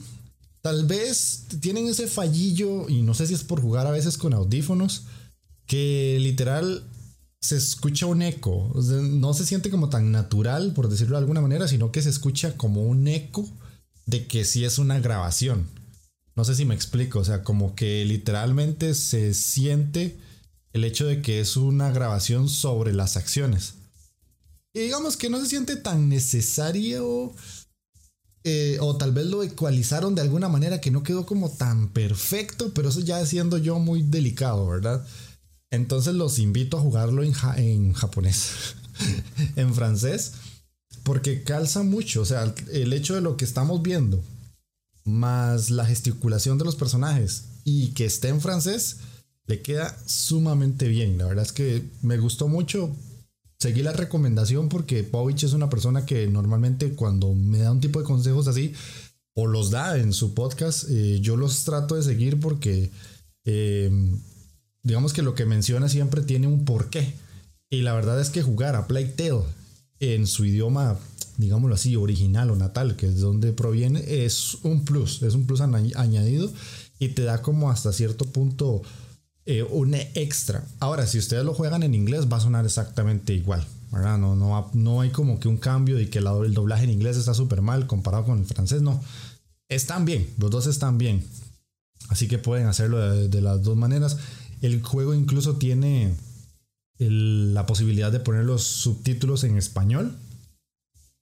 [0.62, 4.34] Tal vez tienen ese fallillo, y no sé si es por jugar a veces con
[4.34, 5.04] audífonos,
[5.66, 6.84] que literal
[7.40, 8.70] se escucha un eco.
[8.76, 12.58] no se siente como tan natural, por decirlo de alguna manera, sino que se escucha
[12.58, 13.48] como un eco
[14.06, 15.68] de que sí es una grabación.
[16.40, 20.18] No sé si me explico, o sea, como que literalmente se siente
[20.72, 23.74] el hecho de que es una grabación sobre las acciones.
[24.74, 27.34] Y digamos que no se siente tan necesario
[28.46, 32.74] eh, o tal vez lo ecualizaron de alguna manera que no quedó como tan perfecto,
[32.74, 35.06] pero eso ya siendo yo muy delicado, ¿verdad?
[35.72, 38.76] Entonces los invito a jugarlo en, en japonés,
[39.58, 40.36] en francés,
[41.04, 44.24] porque calza mucho, o sea, el hecho de lo que estamos viendo,
[45.10, 48.98] más la gesticulación de los personajes y que esté en francés,
[49.46, 51.18] le queda sumamente bien.
[51.18, 52.96] La verdad es que me gustó mucho
[53.60, 58.00] seguí la recomendación porque Povich es una persona que normalmente cuando me da un tipo
[58.00, 58.74] de consejos así,
[59.34, 62.90] o los da en su podcast, eh, yo los trato de seguir porque
[63.46, 63.92] eh,
[64.84, 67.14] digamos que lo que menciona siempre tiene un porqué.
[67.70, 69.44] Y la verdad es que jugar a Plague Tale
[70.00, 70.98] en su idioma,
[71.40, 75.62] digámoslo así, original o natal, que es donde proviene, es un plus, es un plus
[75.62, 76.52] añadido
[77.00, 78.84] y te da como hasta cierto punto
[79.46, 80.64] eh, un extra.
[80.80, 83.66] Ahora, si ustedes lo juegan en inglés, va a sonar exactamente igual.
[83.92, 84.20] ¿verdad?
[84.20, 87.34] No, no, no hay como que un cambio de que el doblaje en inglés está
[87.34, 88.82] súper mal comparado con el francés.
[88.82, 89.02] No,
[89.68, 91.26] están bien, los dos están bien.
[92.10, 94.18] Así que pueden hacerlo de, las dos maneras.
[94.62, 96.14] El juego incluso tiene
[96.98, 100.16] la posibilidad de poner los subtítulos en español.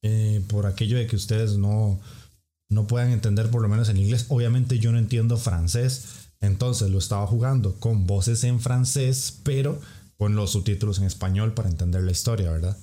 [0.03, 1.99] Eh, por aquello de que ustedes no,
[2.69, 4.25] no puedan entender por lo menos en inglés.
[4.29, 6.29] Obviamente yo no entiendo francés.
[6.39, 9.79] Entonces lo estaba jugando con voces en francés, pero
[10.17, 12.77] con los subtítulos en español para entender la historia, ¿verdad?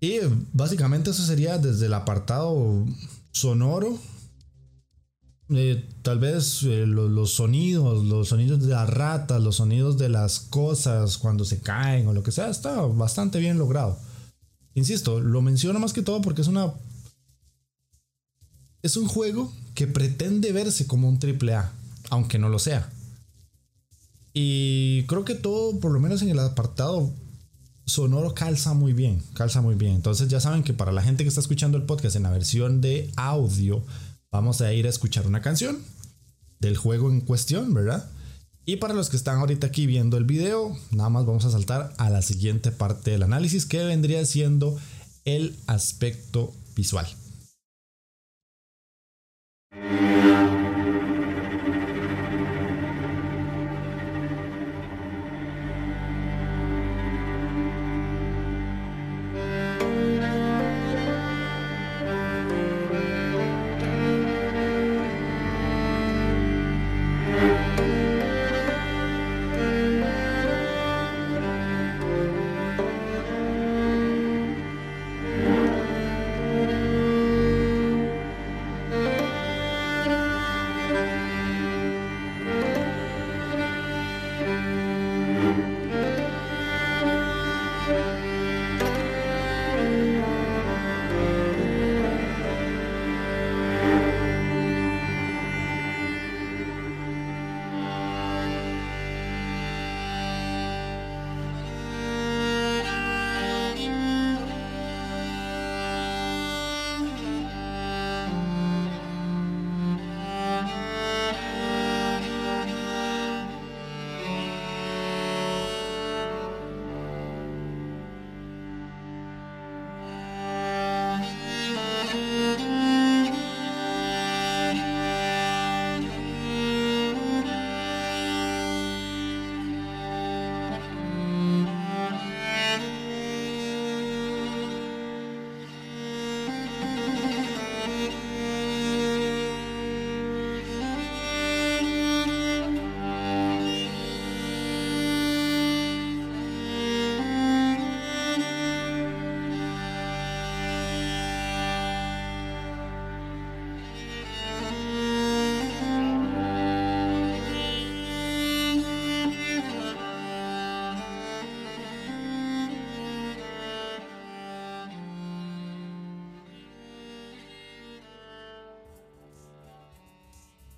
[0.00, 0.18] Y
[0.52, 2.84] básicamente eso sería desde el apartado
[3.32, 3.98] sonoro.
[5.48, 10.40] Eh, tal vez eh, los sonidos, los sonidos de las ratas, los sonidos de las
[10.40, 13.98] cosas cuando se caen o lo que sea, está bastante bien logrado.
[14.76, 16.72] Insisto, lo menciono más que todo porque es una
[18.82, 21.72] es un juego que pretende verse como un triple A,
[22.10, 22.88] aunque no lo sea.
[24.34, 27.10] Y creo que todo, por lo menos en el apartado
[27.86, 29.22] sonoro, calza muy bien.
[29.32, 29.94] Calza muy bien.
[29.94, 32.82] Entonces ya saben que para la gente que está escuchando el podcast en la versión
[32.82, 33.82] de audio,
[34.30, 35.78] vamos a ir a escuchar una canción
[36.60, 38.10] del juego en cuestión, ¿verdad?
[38.68, 41.94] Y para los que están ahorita aquí viendo el video, nada más vamos a saltar
[41.98, 44.76] a la siguiente parte del análisis que vendría siendo
[45.24, 47.06] el aspecto visual.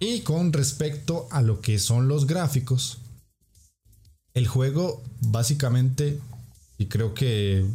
[0.00, 2.98] Y con respecto a lo que son los gráficos,
[4.34, 6.20] el juego básicamente,
[6.78, 7.66] y creo que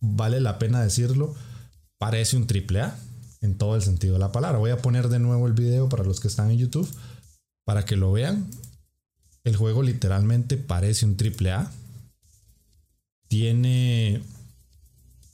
[0.00, 1.34] vale la pena decirlo,
[1.98, 2.98] parece un triple A
[3.40, 4.58] en todo el sentido de la palabra.
[4.58, 6.88] Voy a poner de nuevo el video para los que están en YouTube
[7.66, 8.48] para que lo vean.
[9.44, 11.70] El juego literalmente parece un triple A.
[13.28, 14.22] Tiene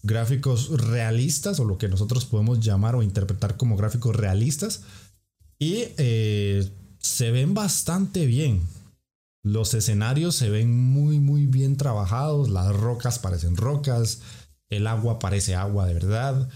[0.03, 4.83] gráficos realistas o lo que nosotros podemos llamar o interpretar como gráficos realistas
[5.63, 8.63] y eh, se ven bastante bien.
[9.45, 14.23] Los escenarios se ven muy muy bien trabajados, las rocas parecen rocas,
[14.71, 16.49] el agua parece agua de verdad.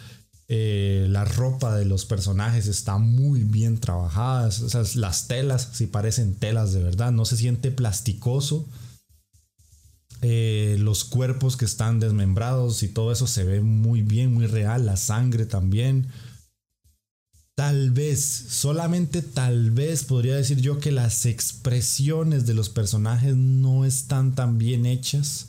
[0.49, 4.51] Eh, la ropa de los personajes está muy bien trabajada.
[4.97, 7.13] las telas sí parecen telas de verdad.
[7.13, 8.67] No se siente plasticoso.
[10.23, 14.85] Eh, los cuerpos que están desmembrados y todo eso se ve muy bien, muy real.
[14.85, 16.09] La sangre también.
[17.57, 23.87] Tal vez, solamente tal vez podría decir yo que las expresiones de los personajes no
[23.87, 25.47] están tan bien hechas.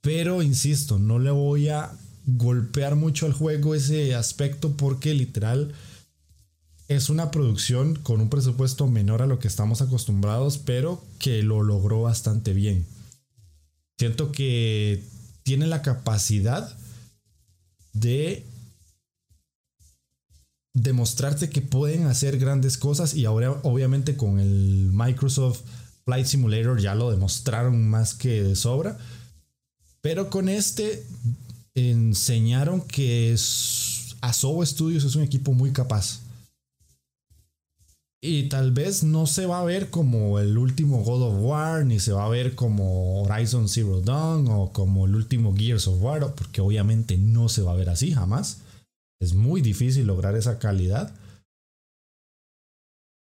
[0.00, 1.90] Pero insisto, no le voy a
[2.24, 5.74] golpear mucho al juego ese aspecto porque literal
[6.86, 11.64] es una producción con un presupuesto menor a lo que estamos acostumbrados, pero que lo
[11.64, 12.86] logró bastante bien.
[13.98, 15.02] Siento que
[15.42, 16.76] tiene la capacidad
[17.92, 18.46] de
[20.74, 25.60] demostrarte que pueden hacer grandes cosas y ahora obviamente con el Microsoft
[26.04, 28.98] Flight Simulator ya lo demostraron más que de sobra.
[30.00, 31.04] Pero con este
[31.74, 33.36] enseñaron que
[34.20, 36.20] Asobo Studios es un equipo muy capaz.
[38.24, 41.98] Y tal vez no se va a ver como el último God of War, ni
[41.98, 46.32] se va a ver como Horizon Zero Dawn o como el último Gears of War,
[46.34, 48.58] porque obviamente no se va a ver así jamás.
[49.22, 51.14] Es muy difícil lograr esa calidad.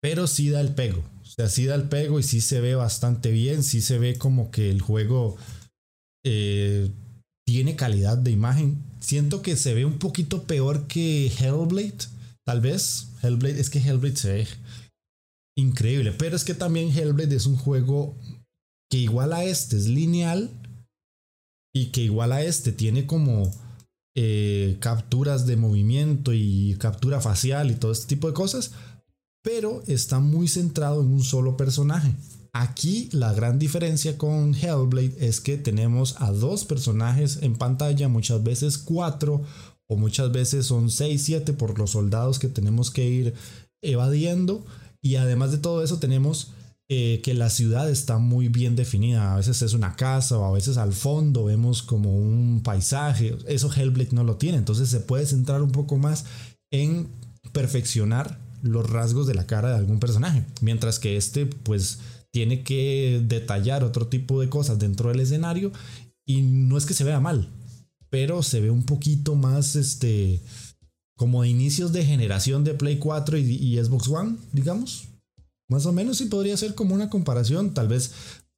[0.02, 1.04] Pero sí da el pego.
[1.22, 3.62] O sea, sí da el pego y sí se ve bastante bien.
[3.62, 5.36] Sí se ve como que el juego
[6.26, 6.90] eh,
[7.46, 8.82] tiene calidad de imagen.
[8.98, 12.08] Siento que se ve un poquito peor que Hellblade.
[12.44, 13.10] Tal vez.
[13.22, 14.48] Hellblade, es que Hellblade se ve
[15.56, 16.10] increíble.
[16.10, 18.16] Pero es que también Hellblade es un juego
[18.90, 20.50] que igual a este es lineal.
[21.72, 23.52] Y que igual a este tiene como
[24.14, 28.72] eh, capturas de movimiento y captura facial y todo este tipo de cosas.
[29.42, 32.14] Pero está muy centrado en un solo personaje.
[32.52, 38.44] Aquí la gran diferencia con Hellblade es que tenemos a dos personajes en pantalla, muchas
[38.44, 39.42] veces cuatro
[39.88, 43.34] o muchas veces son seis, siete por los soldados que tenemos que ir
[43.82, 44.64] evadiendo.
[45.02, 46.52] Y además de todo eso tenemos
[46.88, 49.32] eh, que la ciudad está muy bien definida.
[49.32, 53.36] A veces es una casa o a veces al fondo vemos como un paisaje.
[53.46, 54.58] Eso Hellblade no lo tiene.
[54.58, 56.24] Entonces se puede centrar un poco más
[56.70, 57.08] en
[57.52, 60.44] perfeccionar los rasgos de la cara de algún personaje.
[60.60, 61.98] Mientras que este pues
[62.32, 65.70] tiene que detallar otro tipo de cosas dentro del escenario
[66.26, 67.48] y no es que se vea mal,
[68.10, 70.42] pero se ve un poquito más este
[71.16, 75.08] como de inicios de generación de Play 4 y, Xbox One, digamos.
[75.68, 78.12] Más o menos sí podría ser como una comparación, tal vez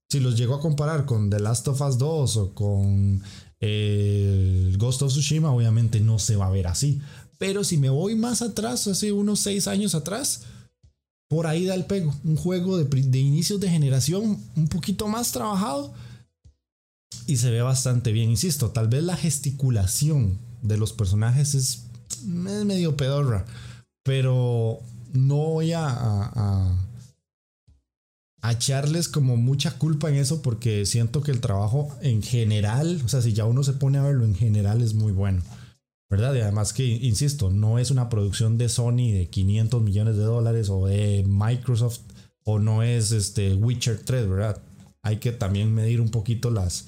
[0.09, 3.23] si los llego a comparar con The Last of Us 2 o con
[3.61, 7.01] eh, Ghost of Tsushima, obviamente no se va a ver así.
[7.39, 10.43] Pero si me voy más atrás, hace unos 6 años atrás,
[11.29, 12.15] por ahí da el pego.
[12.25, 15.93] Un juego de, de inicios de generación un poquito más trabajado
[17.27, 18.31] y se ve bastante bien.
[18.31, 21.83] Insisto, tal vez la gesticulación de los personajes es,
[22.25, 23.45] medio pedorra,
[24.03, 24.81] pero
[25.13, 26.86] no voy a,
[28.53, 33.23] echarles como mucha culpa en eso porque siento que el trabajo en general, o sea,
[33.23, 35.43] si ya uno se pone a verlo en general es muy bueno.
[36.09, 36.35] ¿verdad?
[36.35, 40.71] Y además que, insisto, no es una producción de Sony de 500 millones de dólares
[40.71, 42.01] o de Microsoft
[42.45, 44.63] o no es este Witcher 3, ¿verdad?
[45.03, 46.87] Hay que también medir un poquito las,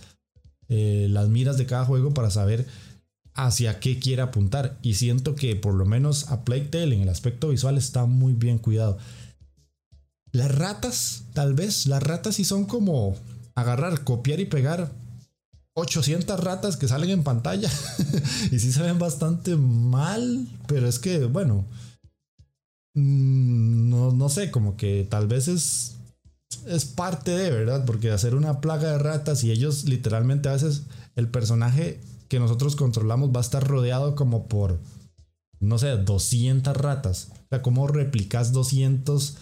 [0.69, 2.67] eh, las miras de cada juego para saber
[3.35, 4.79] hacia qué quiere apuntar.
[4.83, 8.59] Y siento que por lo menos a Playtale en el aspecto visual está muy bien
[8.59, 8.99] cuidado.
[10.33, 13.17] Las ratas, tal vez, las ratas sí son como
[13.55, 14.93] agarrar, copiar y pegar
[15.75, 17.71] 800 ratas que salen en pantalla
[18.51, 21.65] y sí se ven bastante mal, pero es que, bueno,
[22.95, 25.97] mm, no, no sé, como que tal vez es,
[26.67, 27.85] es parte de, ¿verdad?
[27.85, 30.83] Porque hacer una plaga de ratas y ellos literalmente a veces
[31.17, 34.79] el personaje que nosotros controlamos va a estar rodeado como por,
[35.61, 37.29] no sé, 200 ratas.
[37.33, 39.37] O sea, ¿cómo replicas 200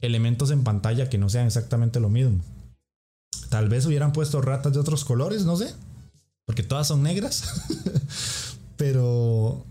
[0.00, 2.40] elementos en pantalla que no sean exactamente lo mismo?
[3.48, 5.74] Tal vez hubieran puesto ratas de otros colores, no sé.
[6.46, 7.44] Porque todas son negras.
[8.76, 9.64] Pero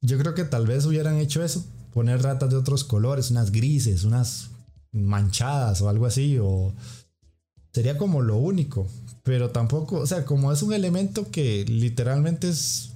[0.00, 1.64] yo creo que tal vez hubieran hecho eso.
[1.92, 4.50] poner ratas de otros colores, unas grises, unas
[4.92, 6.74] manchadas o algo así, o
[7.72, 8.86] sería como lo único.
[9.22, 12.90] Pero tampoco, o sea, como es un elemento que literalmente es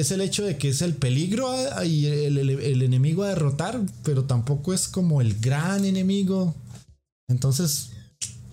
[0.00, 1.52] es el hecho de que es el peligro
[1.84, 6.54] y el, enemigo a derrotar, pero tampoco es como el gran enemigo.
[7.28, 7.90] Entonces,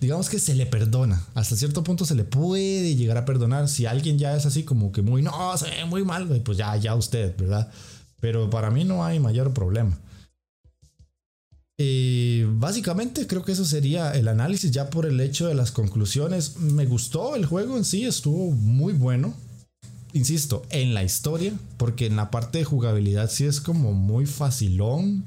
[0.00, 1.24] digamos que se le perdona.
[1.34, 3.68] Hasta cierto punto se le puede llegar a perdonar.
[3.68, 6.76] Si alguien ya es así como que muy, no, se ve muy mal, pues ya,
[6.76, 7.70] ya usted, ¿verdad?
[8.20, 9.98] Pero para mí no hay mayor problema.
[11.76, 16.58] Y básicamente creo que eso sería el análisis ya por el hecho de las conclusiones.
[16.58, 19.34] Me gustó el juego en sí, estuvo muy bueno
[20.14, 25.26] insisto, en la historia, porque en la parte de jugabilidad sí es como muy facilón,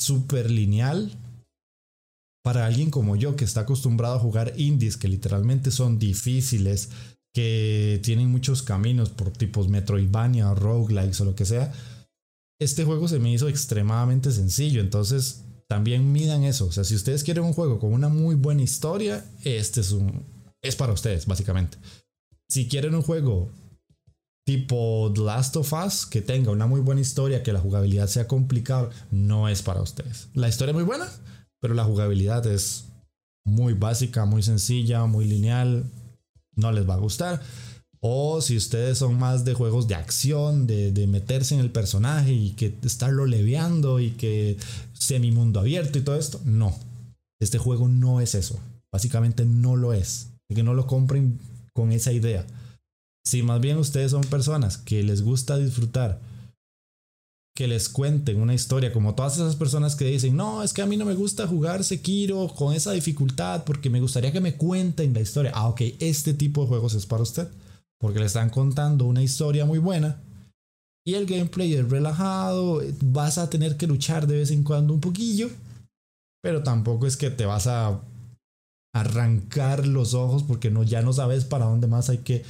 [0.00, 1.12] súper lineal.
[2.42, 6.88] Para alguien como yo que está acostumbrado a jugar indies que literalmente son difíciles,
[7.32, 11.72] que tienen muchos caminos por tipos Metroidvania roguelikes o lo que sea,
[12.60, 14.80] este juego se me hizo extremadamente sencillo.
[14.80, 16.66] Entonces, también midan eso.
[16.66, 20.24] O sea, si ustedes quieren un juego con una muy buena historia, este es un.
[20.62, 21.78] es para ustedes, básicamente.
[22.48, 23.50] Si quieren un juego
[24.44, 28.26] tipo The Last of Us, que tenga una muy buena historia, que la jugabilidad sea
[28.26, 30.28] complicada, no es para ustedes.
[30.34, 31.08] La historia es muy buena,
[31.60, 32.86] pero la jugabilidad es
[33.44, 35.84] muy básica, muy sencilla, muy lineal,
[36.56, 37.40] no les va a gustar.
[38.00, 42.32] O si ustedes son más de juegos de acción, de, de meterse en el personaje
[42.32, 44.56] y que estarlo leveando y que
[44.92, 46.74] semi mundo abierto y todo esto, no.
[47.40, 48.58] Este juego no es eso.
[48.90, 50.28] Básicamente no lo es.
[50.48, 51.38] Que no lo compren
[51.72, 52.44] con esa idea.
[53.24, 56.20] Si más bien ustedes son personas que les gusta disfrutar,
[57.54, 60.86] que les cuenten una historia, como todas esas personas que dicen, no, es que a
[60.86, 65.12] mí no me gusta jugar Sekiro con esa dificultad porque me gustaría que me cuenten
[65.12, 65.52] la historia.
[65.54, 67.48] Ah, ok, este tipo de juegos es para usted,
[68.00, 70.20] porque le están contando una historia muy buena
[71.04, 75.00] y el gameplay es relajado, vas a tener que luchar de vez en cuando un
[75.00, 75.50] poquillo,
[76.42, 78.00] pero tampoco es que te vas a
[78.94, 82.44] arrancar los ojos porque no, ya no sabes para dónde más hay que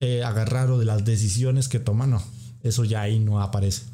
[0.00, 2.22] eh, agarrar o de las decisiones que toma, no.
[2.62, 3.84] Eso ya ahí no aparece.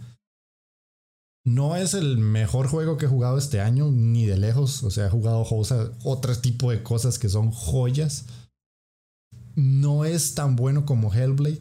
[1.44, 4.82] No es el mejor juego que he jugado este año, ni de lejos.
[4.84, 5.44] O sea, he jugado
[6.05, 8.26] otro tipo de cosas que son joyas.
[9.57, 11.60] No es tan bueno como Hellblade.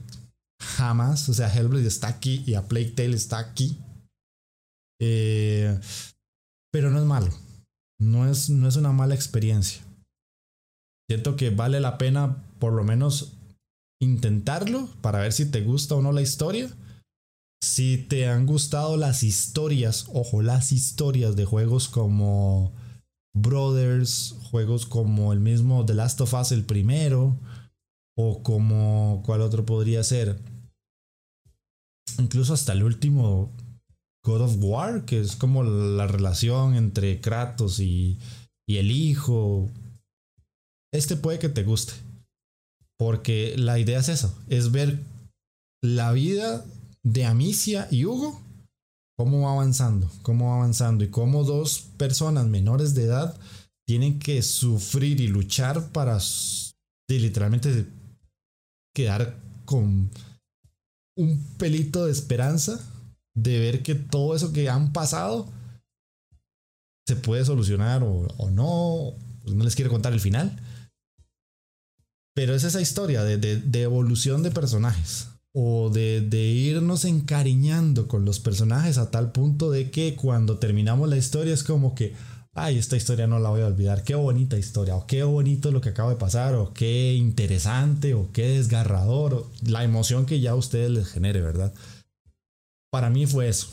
[0.61, 1.27] Jamás.
[1.29, 3.79] O sea, Hellblade está aquí y a Plague Tale está aquí.
[5.01, 5.79] Eh,
[6.71, 7.31] pero no es malo.
[7.99, 9.83] No es, no es una mala experiencia.
[11.09, 13.33] Siento que vale la pena por lo menos
[14.01, 16.69] intentarlo para ver si te gusta o no la historia.
[17.63, 22.73] Si te han gustado las historias, ojo, las historias de juegos como
[23.33, 27.37] Brothers, juegos como el mismo The Last of Us el primero,
[28.17, 30.39] o como cuál otro podría ser,
[32.17, 33.51] incluso hasta el último
[34.25, 38.17] God of War, que es como la relación entre Kratos y,
[38.67, 39.69] y el hijo.
[40.91, 41.93] Este puede que te guste.
[43.01, 44.99] Porque la idea es eso, es ver
[45.81, 46.63] la vida
[47.01, 48.39] de Amicia y Hugo,
[49.17, 53.35] cómo va avanzando, cómo va avanzando y cómo dos personas menores de edad
[53.87, 56.19] tienen que sufrir y luchar para
[57.09, 57.87] literalmente
[58.93, 60.11] quedar con
[61.17, 62.79] un pelito de esperanza
[63.35, 65.51] de ver que todo eso que han pasado
[67.07, 69.15] se puede solucionar o, no.
[69.51, 70.55] No les quiero contar el final.
[72.33, 78.97] Pero es esa historia de, evolución de personajes o de, irnos encariñando con los personajes
[78.97, 82.13] a tal punto de que cuando terminamos la historia es como que,
[82.53, 85.81] ay, esta historia no la voy a olvidar, qué bonita historia, o qué bonito lo
[85.81, 90.55] que acaba de pasar, o qué interesante, o qué desgarrador, la emoción que ya a
[90.55, 91.73] ustedes les genere, ¿verdad?
[92.91, 93.67] Para mí fue eso.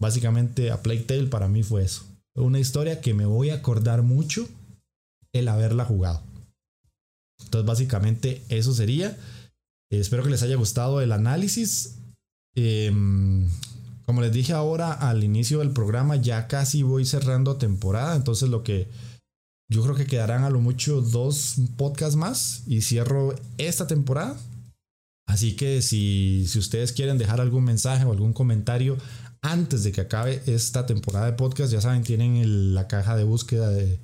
[0.00, 2.04] Básicamente a Plague Tale para mí fue eso.
[2.34, 4.48] Una historia que me voy a acordar mucho
[5.32, 6.22] el haberla jugado.
[7.42, 9.16] Entonces, básicamente eso sería.
[9.90, 11.96] espero que les haya gustado el análisis.
[12.54, 13.48] Em,
[14.04, 18.16] como les dije ahora al inicio del programa, ya casi voy cerrando temporada.
[18.16, 18.88] Entonces, lo que
[19.70, 24.38] yo creo que quedarán a lo mucho dos podcasts más y cierro esta temporada.
[25.26, 28.96] Así que si, si ustedes quieren dejar algún mensaje o algún comentario
[29.42, 33.68] antes de que acabe esta temporada de podcast, ya saben, tienen la caja de búsqueda
[33.68, 33.98] de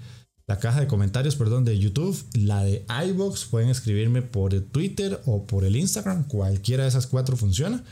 [0.47, 5.21] la caja de comentarios, perdón, de YouTube, la de iBox, pueden escribirme por el Twitter
[5.25, 7.83] o por el Instagram, cualquiera de esas cuatro funciona.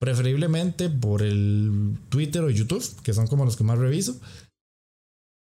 [0.00, 4.20] Preferiblemente por el Twitter o YouTube, que son como los que más reviso.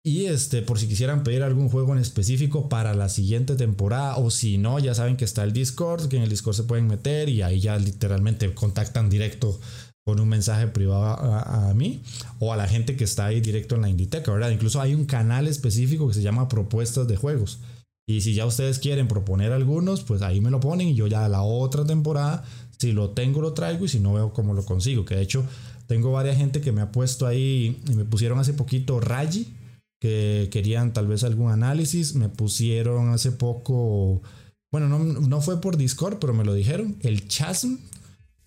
[0.03, 4.31] Y este, por si quisieran pedir algún juego en específico para la siguiente temporada, o
[4.31, 7.30] si no, ya saben que está el Discord, que en el Discord se pueden meter
[7.30, 9.60] y ahí ya literalmente contactan directo
[10.05, 12.01] con un mensaje privado a, mí
[12.39, 14.49] o a la gente que está ahí directo en la Inditeca, ¿verdad?
[14.49, 17.59] Incluso hay un canal específico que se llama propuestas de juegos.
[18.07, 21.30] Y si ya ustedes quieren proponer algunos, pues ahí me lo ponen y yo ya
[21.30, 22.43] la otra temporada,
[22.80, 25.05] si lo tengo, lo traigo y si no veo cómo lo consigo.
[25.05, 25.45] Que de hecho,
[25.85, 29.53] tengo varias gente que me ha puesto ahí y me pusieron hace poquito Raji,
[30.01, 32.15] que querían tal vez algún análisis.
[32.15, 34.23] Me pusieron hace poco,
[34.71, 37.76] bueno, no, no fue por Discord, pero me lo dijeron, el Chasm.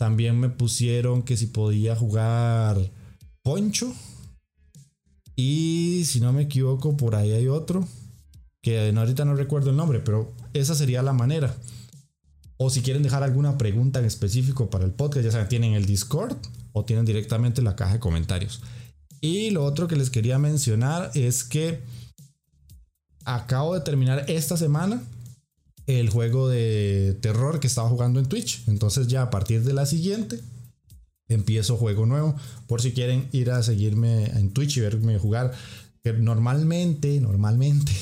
[0.03, 2.91] También me pusieron que si podía jugar
[3.45, 3.95] Poncho.
[5.37, 7.87] Y si no me equivoco, por ahí hay otro
[8.63, 11.55] que ahorita no recuerdo el nombre, pero esa sería la manera.
[12.57, 15.87] O si quieren dejar alguna pregunta en específico para el podcast, ya saben, tienen el
[15.87, 16.37] Discord
[16.73, 18.61] o tienen directamente la caja de comentarios.
[19.21, 21.81] Y lo otro que les quería mencionar es que
[23.25, 25.01] acabo de terminar esta semana
[25.87, 28.65] el juego de terror que estaba jugando en Twitch.
[28.69, 30.41] Entonces ya a partir de la siguiente
[31.29, 32.37] empiezo juego nuevo.
[32.67, 35.53] Por si quieren ir a seguirme en Twitch y verme jugar.
[36.05, 37.93] Normalmente, normalmente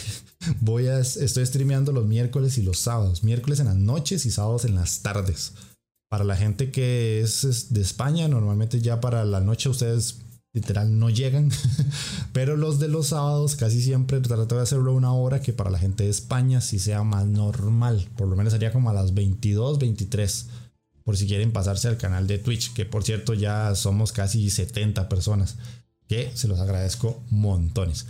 [0.60, 3.22] Voy a, estoy streameando los miércoles y los sábados.
[3.24, 5.52] Miércoles en las noches y sábados en las tardes.
[6.08, 10.18] Para la gente que es de España, normalmente ya para la noche ustedes
[10.52, 11.50] literal no llegan.
[12.32, 15.78] Pero los de los sábados casi siempre trato de hacerlo una hora que para la
[15.78, 18.08] gente de España sí sea más normal.
[18.16, 20.46] Por lo menos sería como a las 22, 23.
[21.04, 25.08] Por si quieren pasarse al canal de Twitch, que por cierto ya somos casi 70
[25.08, 25.56] personas.
[26.08, 28.06] Que se los agradezco montones.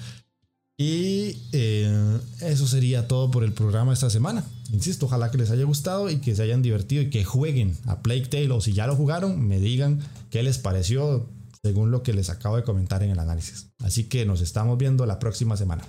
[0.79, 4.47] Y eh, eso sería todo por el programa esta semana.
[4.73, 8.01] Insisto, ojalá que les haya gustado y que se hayan divertido y que jueguen a
[8.01, 10.01] Plague Tale o si ya lo jugaron, me digan
[10.31, 11.29] qué les pareció
[11.63, 13.71] según lo que les acabo de comentar en el análisis.
[13.81, 15.85] Así que nos estamos viendo la próxima semana.